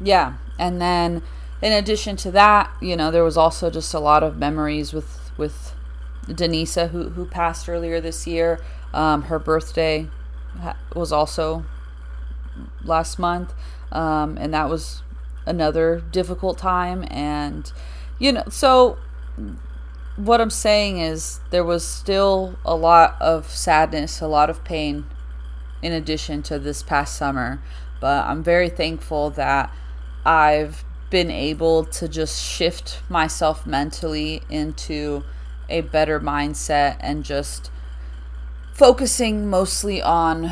[0.00, 1.22] yeah, and then
[1.62, 5.30] in addition to that, you know, there was also just a lot of memories with
[5.36, 5.74] with
[6.26, 8.60] Denisa, who who passed earlier this year.
[8.92, 10.08] Um, her birthday
[10.94, 11.64] was also
[12.84, 13.54] last month,
[13.90, 15.02] um, and that was
[15.46, 17.04] another difficult time.
[17.10, 17.72] And
[18.18, 18.98] you know, so
[20.16, 25.06] what I'm saying is there was still a lot of sadness, a lot of pain
[25.82, 27.62] in addition to this past summer.
[28.00, 29.72] But I'm very thankful that
[30.24, 35.24] I've been able to just shift myself mentally into
[35.68, 37.70] a better mindset and just
[38.72, 40.50] focusing mostly on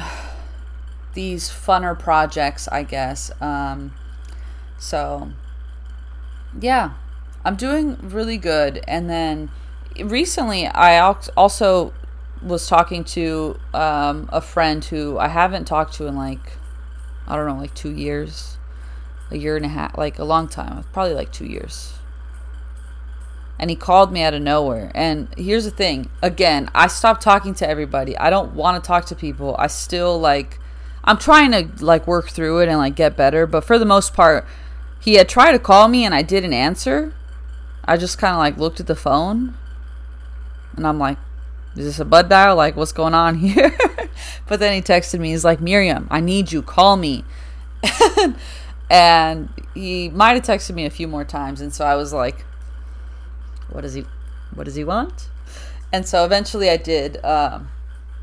[1.15, 3.31] these funner projects, I guess.
[3.41, 3.93] Um,
[4.83, 5.31] so,
[6.61, 6.95] yeah,
[7.45, 8.83] I'm doing really good.
[8.89, 9.49] And then
[10.03, 10.99] recently, I
[11.37, 11.95] also
[12.43, 16.59] was talking to um, a friend who I haven't talked to in like,
[17.29, 18.59] I don't know, like two years,
[19.31, 21.95] a year and a half, like a long time, probably like two years.
[23.57, 24.91] And he called me out of nowhere.
[24.97, 28.19] And here's the thing again, I stopped talking to everybody.
[28.19, 29.55] I don't want to talk to people.
[29.61, 30.59] I still like,
[31.05, 33.47] I'm trying to like work through it and like get better.
[33.47, 34.45] But for the most part,
[35.03, 37.13] he had tried to call me and I didn't answer.
[37.85, 39.55] I just kind of like looked at the phone
[40.77, 41.19] and I'm like,
[41.77, 42.55] is this a bud dial?
[42.55, 43.77] Like, what's going on here?
[44.47, 45.31] but then he texted me.
[45.31, 46.63] He's like, Miriam, I need you.
[46.63, 47.25] Call me.
[48.91, 51.61] and he might have texted me a few more times.
[51.61, 52.45] And so I was like,
[53.71, 54.05] what does he,
[54.55, 55.31] what does he want?
[55.93, 57.71] And so eventually I did um,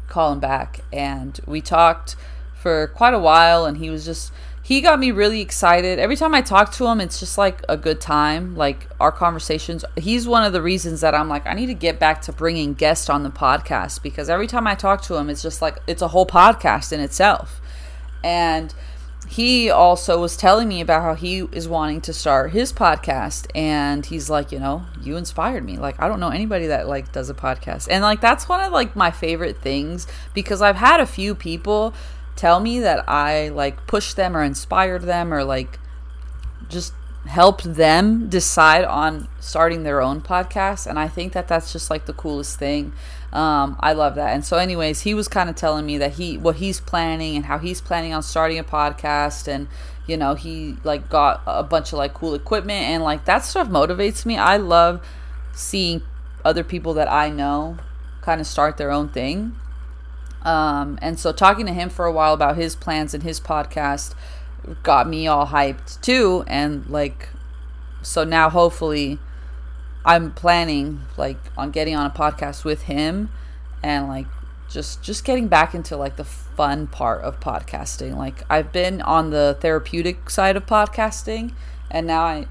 [0.07, 2.15] call him back and we talked
[2.55, 3.65] for quite a while.
[3.65, 4.31] And he was just,
[4.69, 5.97] he got me really excited.
[5.97, 8.55] Every time I talk to him, it's just like a good time.
[8.55, 9.83] Like our conversations.
[9.97, 12.75] He's one of the reasons that I'm like, I need to get back to bringing
[12.75, 16.03] guests on the podcast because every time I talk to him, it's just like it's
[16.03, 17.59] a whole podcast in itself.
[18.23, 18.71] And
[19.27, 24.05] he also was telling me about how he is wanting to start his podcast and
[24.05, 27.29] he's like you know you inspired me like i don't know anybody that like does
[27.29, 31.05] a podcast and like that's one of like my favorite things because i've had a
[31.05, 31.93] few people
[32.39, 35.77] tell me that I like pushed them or inspired them or like
[36.69, 36.93] just
[37.27, 40.87] helped them decide on starting their own podcast.
[40.87, 42.93] And I think that that's just like the coolest thing.
[43.33, 44.33] Um, I love that.
[44.33, 47.45] And so, anyways, he was kind of telling me that he what he's planning and
[47.45, 49.67] how he's planning on starting a podcast and
[50.07, 53.67] you know he like got a bunch of like cool equipment and like that stuff
[53.69, 55.05] motivates me i love
[55.53, 56.01] seeing
[56.43, 57.77] other people that i know
[58.21, 59.55] kind of start their own thing
[60.43, 64.13] um, and so talking to him for a while about his plans and his podcast
[64.83, 66.43] got me all hyped too.
[66.47, 67.29] And like,
[68.01, 69.19] so now hopefully
[70.05, 73.29] I'm planning like on getting on a podcast with him
[73.83, 74.27] and like
[74.69, 78.15] just just getting back into like the fun part of podcasting.
[78.15, 81.53] Like I've been on the therapeutic side of podcasting
[81.91, 82.47] and now I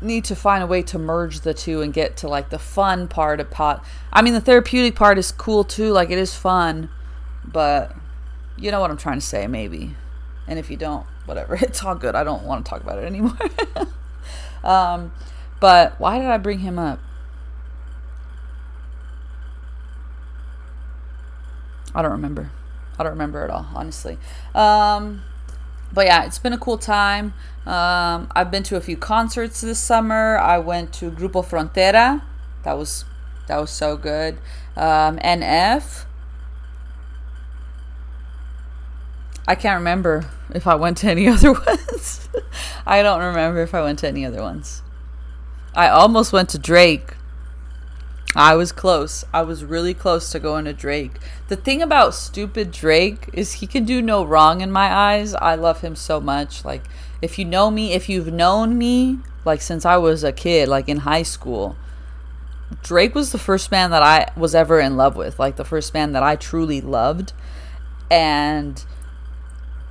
[0.00, 3.06] need to find a way to merge the two and get to like the fun
[3.06, 3.84] part of pot.
[4.12, 6.88] I mean the therapeutic part is cool too, like it is fun,
[7.52, 7.94] but
[8.56, 9.94] you know what I'm trying to say, maybe.
[10.46, 11.54] And if you don't, whatever.
[11.60, 12.14] It's all good.
[12.14, 13.36] I don't want to talk about it anymore.
[14.64, 15.12] um,
[15.60, 17.00] but why did I bring him up?
[21.94, 22.50] I don't remember.
[22.98, 24.18] I don't remember at all, honestly.
[24.54, 25.22] Um,
[25.92, 27.32] but yeah, it's been a cool time.
[27.64, 30.36] Um, I've been to a few concerts this summer.
[30.38, 32.22] I went to Grupo Frontera.
[32.64, 33.04] That was
[33.46, 34.38] that was so good.
[34.76, 36.04] Um, NF.
[39.48, 42.28] I can't remember if I went to any other ones.
[42.86, 44.82] I don't remember if I went to any other ones.
[45.74, 47.14] I almost went to Drake.
[48.36, 49.24] I was close.
[49.32, 51.12] I was really close to going to Drake.
[51.48, 55.32] The thing about stupid Drake is he can do no wrong in my eyes.
[55.34, 56.62] I love him so much.
[56.62, 56.82] Like
[57.22, 60.90] if you know me, if you've known me like since I was a kid, like
[60.90, 61.74] in high school.
[62.82, 65.94] Drake was the first man that I was ever in love with, like the first
[65.94, 67.32] man that I truly loved.
[68.10, 68.84] And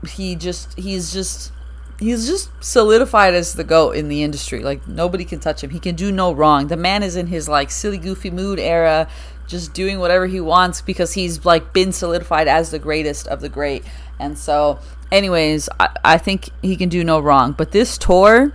[0.06, 1.52] he just he's just
[2.00, 4.62] he's just solidified as the goat in the industry.
[4.62, 5.72] Like nobody can touch him.
[5.72, 6.68] He can do no wrong.
[6.68, 9.08] The man is in his like silly goofy mood era,
[9.48, 13.50] just doing whatever he wants because he's like been solidified as the greatest of the
[13.50, 13.84] great.
[14.20, 14.80] And so,
[15.12, 17.54] anyways, I, I think he can do no wrong.
[17.54, 18.54] But this tour,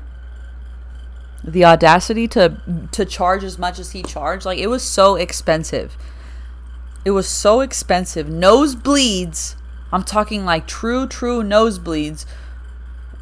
[1.44, 5.96] the audacity to to charge as much as he charged, like it was so expensive.
[7.04, 8.28] It was so expensive.
[8.28, 9.56] Nosebleeds.
[9.92, 12.24] I'm talking like true, true nosebleeds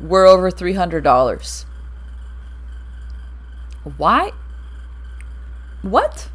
[0.00, 1.64] were over $300.
[3.96, 4.32] Why?
[5.82, 6.28] What?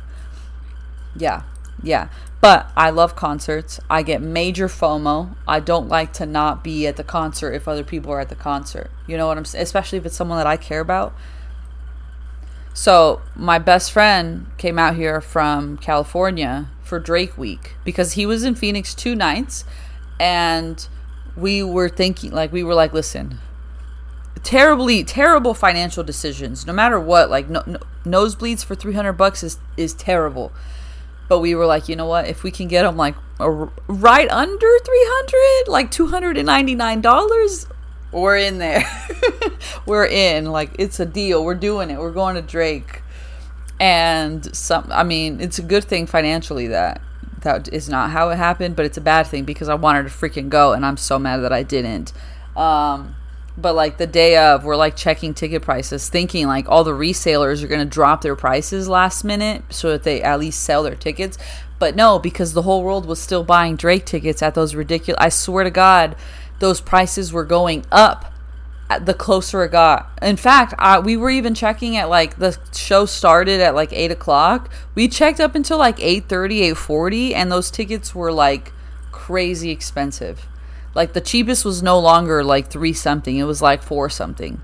[1.15, 1.43] Yeah,
[1.81, 2.09] yeah.
[2.41, 3.79] But I love concerts.
[3.89, 5.35] I get major FOMO.
[5.47, 8.35] I don't like to not be at the concert if other people are at the
[8.35, 8.91] concert.
[9.07, 9.63] You know what I'm saying?
[9.63, 11.13] Especially if it's someone that I care about.
[12.73, 18.43] So, my best friend came out here from California for Drake Week because he was
[18.43, 19.63] in Phoenix two nights
[20.19, 20.87] and
[21.35, 23.39] we were thinking like we were like listen
[24.45, 26.65] terribly terrible financial decisions.
[26.65, 30.53] No matter what like no, no, nosebleeds for 300 bucks is is terrible.
[31.27, 32.27] But we were like you know what?
[32.27, 37.67] If we can get them like a, right under 300 like 299 dollars
[38.11, 38.81] we're in there.
[39.85, 40.45] We're in.
[40.45, 41.43] Like it's a deal.
[41.43, 41.99] We're doing it.
[41.99, 43.01] We're going to drake.
[43.77, 47.01] And some i mean it's a good thing financially that
[47.45, 50.09] that is not how it happened but it's a bad thing because i wanted to
[50.09, 52.11] freaking go and i'm so mad that i didn't.
[52.57, 53.15] Um
[53.57, 57.63] but like the day of we're like checking ticket prices thinking like all the resellers
[57.63, 60.95] are going to drop their prices last minute so that they at least sell their
[60.95, 61.37] tickets.
[61.79, 65.29] But no because the whole world was still buying drake tickets at those ridiculous i
[65.29, 66.15] swear to god
[66.59, 68.33] those prices were going up
[69.01, 73.05] the closer it got in fact uh, we were even checking at like the show
[73.05, 78.13] started at like 8 o'clock we checked up until like 8.30 8.40 and those tickets
[78.13, 78.71] were like
[79.11, 80.47] crazy expensive
[80.95, 84.61] like the cheapest was no longer like three something; it was like four something,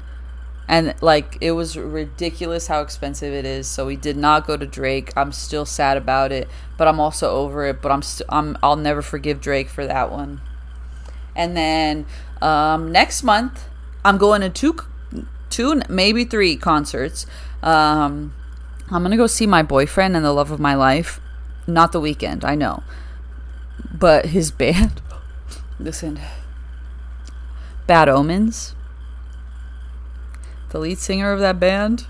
[0.67, 3.67] and like it was ridiculous how expensive it is.
[3.67, 5.11] So we did not go to Drake.
[5.17, 6.47] I'm still sad about it,
[6.77, 7.81] but I'm also over it.
[7.81, 10.39] But I'm st- I'm I'll never forgive Drake for that one.
[11.35, 12.05] And then
[12.41, 13.67] um, next month,
[14.03, 14.77] I'm going to two,
[15.49, 17.25] two maybe three concerts.
[17.61, 18.33] Um,
[18.91, 21.21] I'm gonna go see my boyfriend and the love of my life.
[21.65, 22.83] Not the Weeknd, I know,
[23.93, 25.01] but his band.
[25.79, 26.19] Listen.
[27.87, 28.75] Bad Omens.
[30.69, 32.07] The lead singer of that band.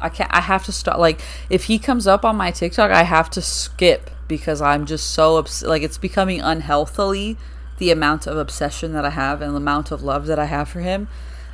[0.00, 3.02] I can't I have to stop like if he comes up on my TikTok, I
[3.02, 7.36] have to skip because I'm just so obs- like it's becoming unhealthily
[7.78, 10.68] the amount of obsession that I have and the amount of love that I have
[10.68, 11.08] for him.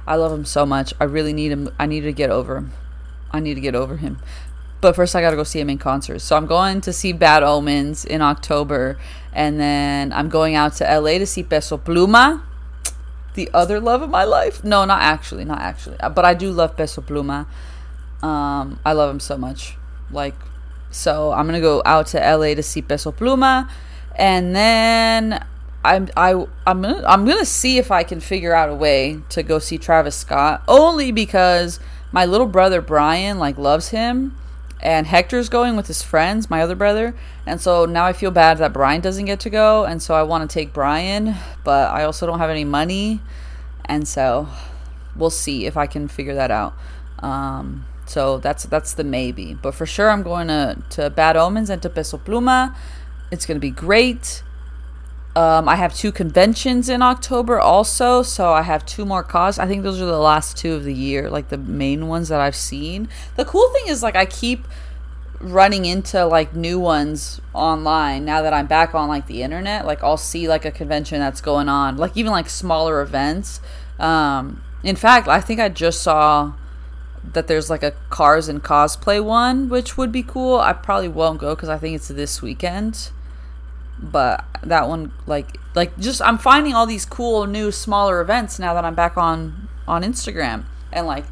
[0.06, 0.92] I love him so much.
[1.00, 1.70] I really need him.
[1.78, 2.72] I need to get over him.
[3.30, 4.18] I need to get over him.
[4.80, 6.20] But first, I got to go see him in concert.
[6.20, 8.98] So I'm going to see Bad Omens in October.
[9.32, 12.42] And then I'm going out to LA to see Peso Pluma,
[13.34, 14.64] the other love of my life.
[14.64, 15.44] No, not actually.
[15.44, 16.00] Not actually.
[16.00, 17.46] Uh, but I do love Peso Pluma.
[18.22, 19.76] Um, I love him so much.
[20.10, 20.34] Like,
[20.90, 23.70] so I'm to go out to LA to see Peso Pluma.
[24.16, 25.44] And then
[25.84, 26.32] I'm I
[26.66, 29.78] I'm gonna I'm gonna see if I can figure out a way to go see
[29.78, 31.80] Travis Scott only because
[32.12, 34.36] my little brother Brian like loves him
[34.82, 37.14] and Hector's going with his friends, my other brother,
[37.46, 40.22] and so now I feel bad that Brian doesn't get to go, and so I
[40.22, 43.20] want to take Brian, but I also don't have any money,
[43.84, 44.48] and so
[45.14, 46.74] we'll see if I can figure that out.
[47.18, 51.70] Um, so that's that's the maybe, but for sure I'm going to to Bad Omens
[51.70, 52.74] and to Peso Pluma.
[53.30, 54.42] It's gonna be great.
[55.36, 59.58] Um, I have two conventions in October also, so I have two more cos.
[59.60, 62.40] I think those are the last two of the year, like the main ones that
[62.40, 63.08] I've seen.
[63.36, 64.66] The cool thing is like I keep
[65.38, 69.86] running into like new ones online now that I'm back on like the internet.
[69.86, 73.60] Like I'll see like a convention that's going on, like even like smaller events.
[74.00, 76.54] Um, in fact, I think I just saw
[77.32, 80.58] that there's like a cars and cosplay one, which would be cool.
[80.58, 83.10] I probably won't go because I think it's this weekend
[84.03, 88.74] but that one like like just i'm finding all these cool new smaller events now
[88.74, 91.24] that i'm back on on instagram and like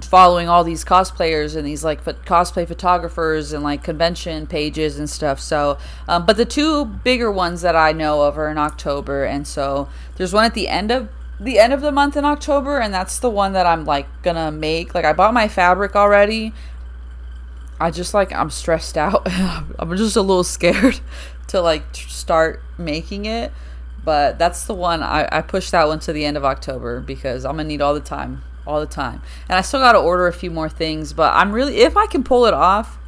[0.00, 5.38] following all these cosplayers and these like cosplay photographers and like convention pages and stuff.
[5.38, 5.76] So
[6.08, 9.24] um, but the two bigger ones that i know of are in october.
[9.24, 11.08] And so there's one at the end of
[11.38, 14.50] the end of the month in october and that's the one that i'm like gonna
[14.50, 14.94] make.
[14.94, 16.54] Like i bought my fabric already.
[17.78, 19.22] I just like i'm stressed out.
[19.78, 21.00] I'm just a little scared
[21.52, 23.52] to like start making it.
[24.04, 27.44] But that's the one I, I pushed that one to the end of October because
[27.44, 28.42] I'm gonna need all the time.
[28.66, 29.22] all the time.
[29.48, 32.06] And I still got to order a few more things, but I'm really if I
[32.06, 32.98] can pull it off,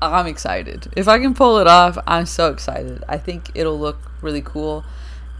[0.00, 0.92] I'm excited.
[0.96, 3.02] If I can pull it off, I'm so excited.
[3.08, 4.84] I think it'll look really cool.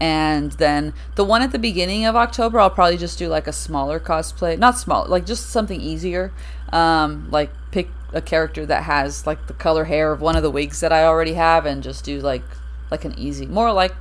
[0.01, 3.53] And then the one at the beginning of October, I'll probably just do like a
[3.53, 4.57] smaller cosplay.
[4.57, 6.31] Not small, like just something easier.
[6.71, 10.49] Um, like pick a character that has like the color hair of one of the
[10.49, 12.43] wigs that I already have and just do like
[12.89, 13.93] like an easy more like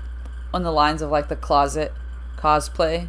[0.55, 1.93] on the lines of like the closet
[2.37, 3.09] cosplay.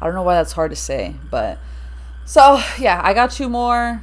[0.00, 1.58] I don't know why that's hard to say, but
[2.24, 4.02] so yeah, I got two more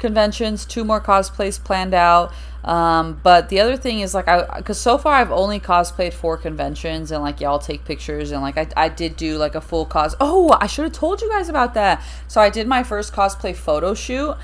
[0.00, 2.32] conventions, two more cosplays planned out.
[2.64, 6.36] Um, but the other thing is like I, because so far I've only cosplayed four
[6.36, 9.86] conventions and like y'all take pictures and like I, I did do like a full
[9.86, 10.14] cos.
[10.20, 12.02] Oh, I should have told you guys about that.
[12.28, 14.36] So I did my first cosplay photo shoot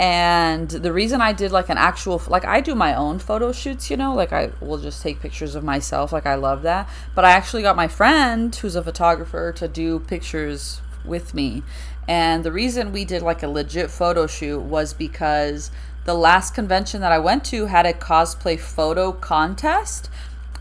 [0.00, 3.90] and the reason i did like an actual like i do my own photo shoots
[3.90, 4.14] you know?
[4.14, 6.10] Like i will just take pictures of myself.
[6.10, 6.88] Like i love that.
[7.14, 11.62] But i actually got my friend who's a photographer to do pictures with me.
[12.08, 15.70] And the reason we did like a legit photo shoot was because
[16.06, 20.08] the last convention that i went to had a cosplay photo contest.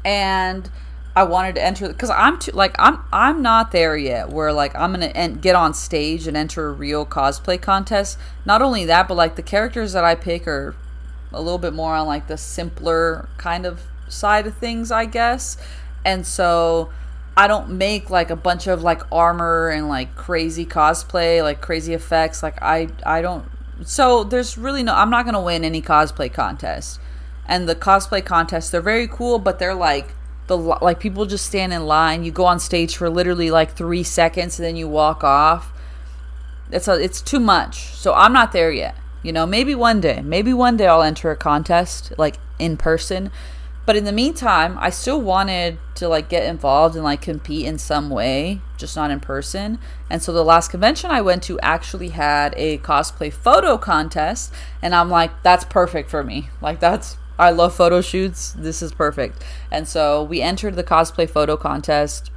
[0.04, 0.70] And
[1.20, 4.74] I wanted to enter because I'm too like I'm I'm not there yet where like
[4.74, 8.18] I'm gonna en- get on stage and enter a real cosplay contest.
[8.46, 10.78] Not only that, but like the characters that I pick are
[11.34, 15.58] a little bit more on like the simpler kind of side of things, I guess.
[16.06, 16.90] And so
[17.36, 21.94] I don't make like a bunch of like armor and like crazy cosplay, like crazy
[21.94, 22.42] effects.
[22.42, 23.44] Like I I don't.
[23.84, 24.96] So there's really no.
[24.96, 26.98] I'm not gonna win any cosplay contest.
[27.46, 30.16] And the cosplay contests, they're very cool, but they're like
[30.50, 32.26] the like people just stand in line.
[32.26, 35.72] You go on stage for literally like three seconds and then you walk off.
[36.72, 37.94] It's a, it's too much.
[37.94, 38.96] So I'm not there yet.
[39.24, 43.32] You know, maybe one day, maybe one day I'll enter a contest like in person.
[43.86, 47.78] But in the meantime, I still wanted to like get involved and like compete in
[47.78, 49.80] some way, just not in person.
[50.10, 54.94] And so the last convention I went to actually had a cosplay photo contest, and
[54.94, 56.50] I'm like, that's perfect for me.
[56.62, 58.52] Like that's I love photo shoots.
[58.52, 59.44] This is perfect.
[59.72, 62.32] And so we entered the cosplay photo contest.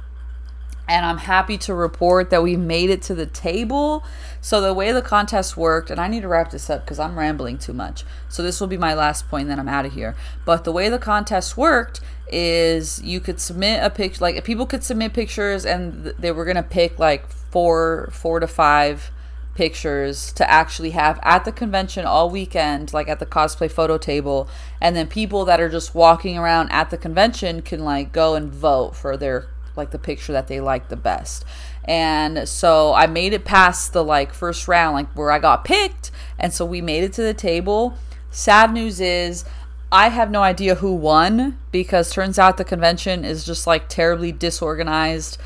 [0.87, 4.03] And I'm happy to report that we made it to the table.
[4.41, 7.17] So, the way the contest worked, and I need to wrap this up because I'm
[7.17, 8.03] rambling too much.
[8.27, 10.13] So, this will be my last point, then I'm out of here.
[10.43, 14.83] But the way the contest worked is you could submit a picture, like people could
[14.83, 19.09] submit pictures, and they were going to pick like four, four to five
[19.55, 24.49] pictures to actually have at the convention all weekend, like at the cosplay photo table.
[24.81, 28.51] And then people that are just walking around at the convention can like go and
[28.51, 31.45] vote for their like the picture that they like the best.
[31.85, 36.11] And so I made it past the like first round, like where I got picked.
[36.39, 37.95] And so we made it to the table.
[38.31, 39.45] Sad news is
[39.91, 44.31] I have no idea who won because turns out the convention is just like terribly
[44.31, 45.37] disorganized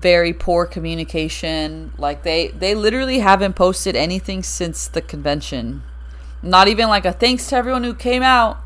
[0.00, 1.92] very poor communication.
[1.98, 5.82] Like they they literally haven't posted anything since the convention.
[6.42, 8.58] Not even like a thanks to everyone who came out.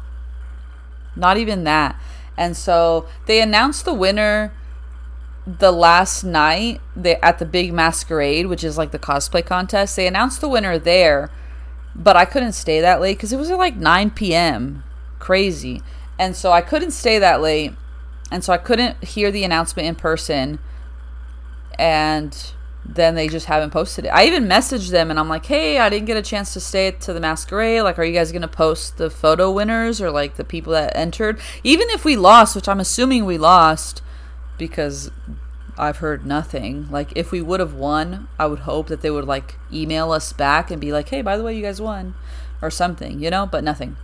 [1.17, 1.99] Not even that.
[2.37, 4.53] And so they announced the winner
[5.47, 9.97] the last night they, at the big masquerade, which is like the cosplay contest.
[9.97, 11.31] They announced the winner there,
[11.95, 14.85] but I couldn't stay that late because it was at like 9 p.m.
[15.19, 15.83] Crazy.
[16.19, 17.73] And so I couldn't stay that late.
[18.31, 20.59] And so I couldn't hear the announcement in person
[21.79, 22.53] and
[22.85, 24.09] then they just haven't posted it.
[24.09, 26.91] I even messaged them and I'm like, hey, I didn't get a chance to stay
[26.91, 27.83] to the masquerade.
[27.83, 30.97] Like, are you guys going to post the photo winners or like the people that
[30.97, 31.41] entered?
[31.63, 34.03] Even if we lost, which I'm assuming we lost
[34.59, 35.11] because
[35.79, 36.89] I've heard nothing.
[36.91, 40.33] Like, if we would have won, I would hope that they would like email us
[40.33, 42.15] back and be like, hey, by the way, you guys won
[42.61, 43.97] or something, you know, but nothing.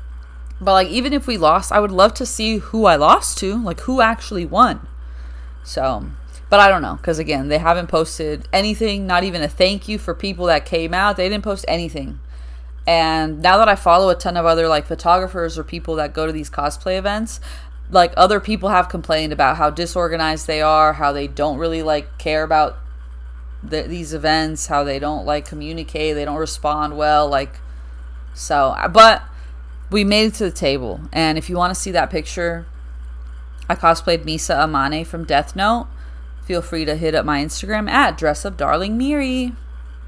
[0.61, 3.63] But like, even if we lost, I would love to see who I lost to,
[3.63, 4.87] like, who actually won.
[5.63, 6.11] So
[6.51, 9.99] but I don't know because again, they haven't posted anything, not even a thank you
[9.99, 11.17] for people that came out.
[11.17, 12.21] They didn't post anything.
[12.87, 16.27] And now that I follow a ton of other like photographers or people that go
[16.27, 17.39] to these cosplay events,
[17.91, 22.17] like other people have complained about how disorganized they are, how they don't really like
[22.17, 22.79] care about
[23.63, 27.61] the, these events, how they don't like communicate, they don't respond well, like
[28.33, 28.69] so.
[28.69, 29.23] Uh, but
[29.91, 32.67] we made it to the table, and if you want to see that picture,
[33.69, 35.89] I cosplayed Misa Amane from Death Note
[36.49, 39.55] feel free to hit up my Instagram at dressupdarlingmiri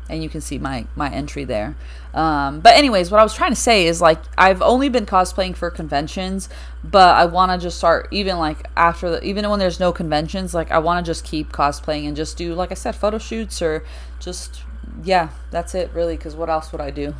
[0.09, 1.76] and you can see my my entry there.
[2.14, 5.55] Um, but anyways, what I was trying to say is like I've only been cosplaying
[5.55, 6.49] for conventions,
[6.82, 10.55] but I want to just start even like after the, even when there's no conventions,
[10.55, 13.61] like I want to just keep cosplaying and just do like I said photo shoots
[13.61, 13.84] or
[14.18, 14.62] just
[15.05, 17.14] yeah, that's it really cuz what else would I do?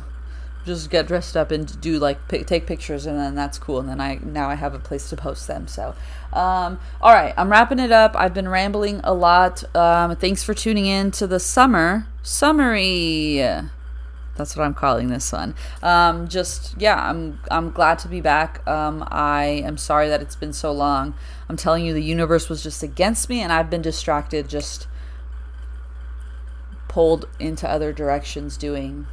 [0.65, 3.99] Just get dressed up and do like take pictures and then that's cool and then
[3.99, 5.95] i now i have a place to post them so
[6.33, 8.15] um, all right i'm wrapping it up.
[8.15, 9.63] I've been rambling a lot.
[9.75, 13.37] Um, thanks for tuning in to the summer summary.
[14.37, 15.55] That's what i'm calling this one.
[15.83, 18.65] Um, just yeah i'm i'm glad to be back.
[18.67, 21.15] Um, i am sorry that it's been so long.
[21.49, 24.87] I'm telling you the universe was just against me and i've been distracted just
[26.87, 29.07] pulled into other directions doing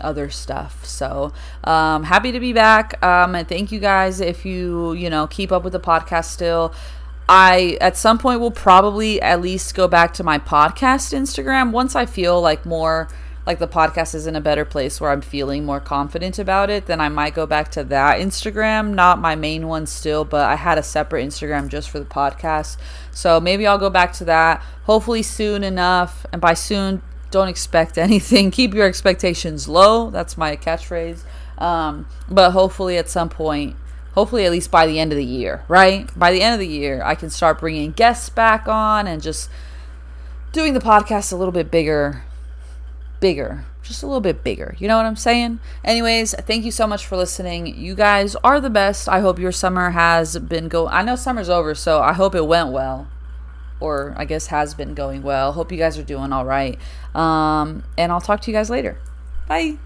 [0.00, 0.84] other stuff.
[0.84, 1.32] So
[1.64, 3.02] um, happy to be back.
[3.02, 6.74] Um, and thank you guys if you you know keep up with the podcast still.
[7.28, 11.94] I at some point will probably at least go back to my podcast Instagram once
[11.94, 13.08] I feel like more
[13.46, 16.86] like the podcast is in a better place where I'm feeling more confident about it,
[16.86, 20.54] then I might go back to that Instagram, not my main one still, but I
[20.54, 22.76] had a separate Instagram just for the podcast.
[23.10, 26.24] So maybe I'll go back to that hopefully soon enough.
[26.32, 27.02] And by soon,
[27.32, 28.50] don't expect anything.
[28.52, 30.10] Keep your expectations low.
[30.10, 31.24] That's my catchphrase.
[31.58, 33.76] Um, but hopefully, at some point,
[34.14, 36.08] hopefully, at least by the end of the year, right?
[36.16, 39.50] By the end of the year, I can start bringing guests back on and just
[40.52, 42.22] doing the podcast a little bit bigger.
[43.20, 43.64] Bigger.
[43.82, 44.76] Just a little bit bigger.
[44.78, 45.58] You know what I'm saying?
[45.84, 47.66] Anyways, thank you so much for listening.
[47.66, 49.08] You guys are the best.
[49.08, 52.46] I hope your summer has been go I know summer's over, so I hope it
[52.46, 53.08] went well
[53.82, 55.52] or I guess has been going well.
[55.52, 56.78] Hope you guys are doing all right.
[57.14, 58.98] Um, and I'll talk to you guys later.
[59.48, 59.76] Bye.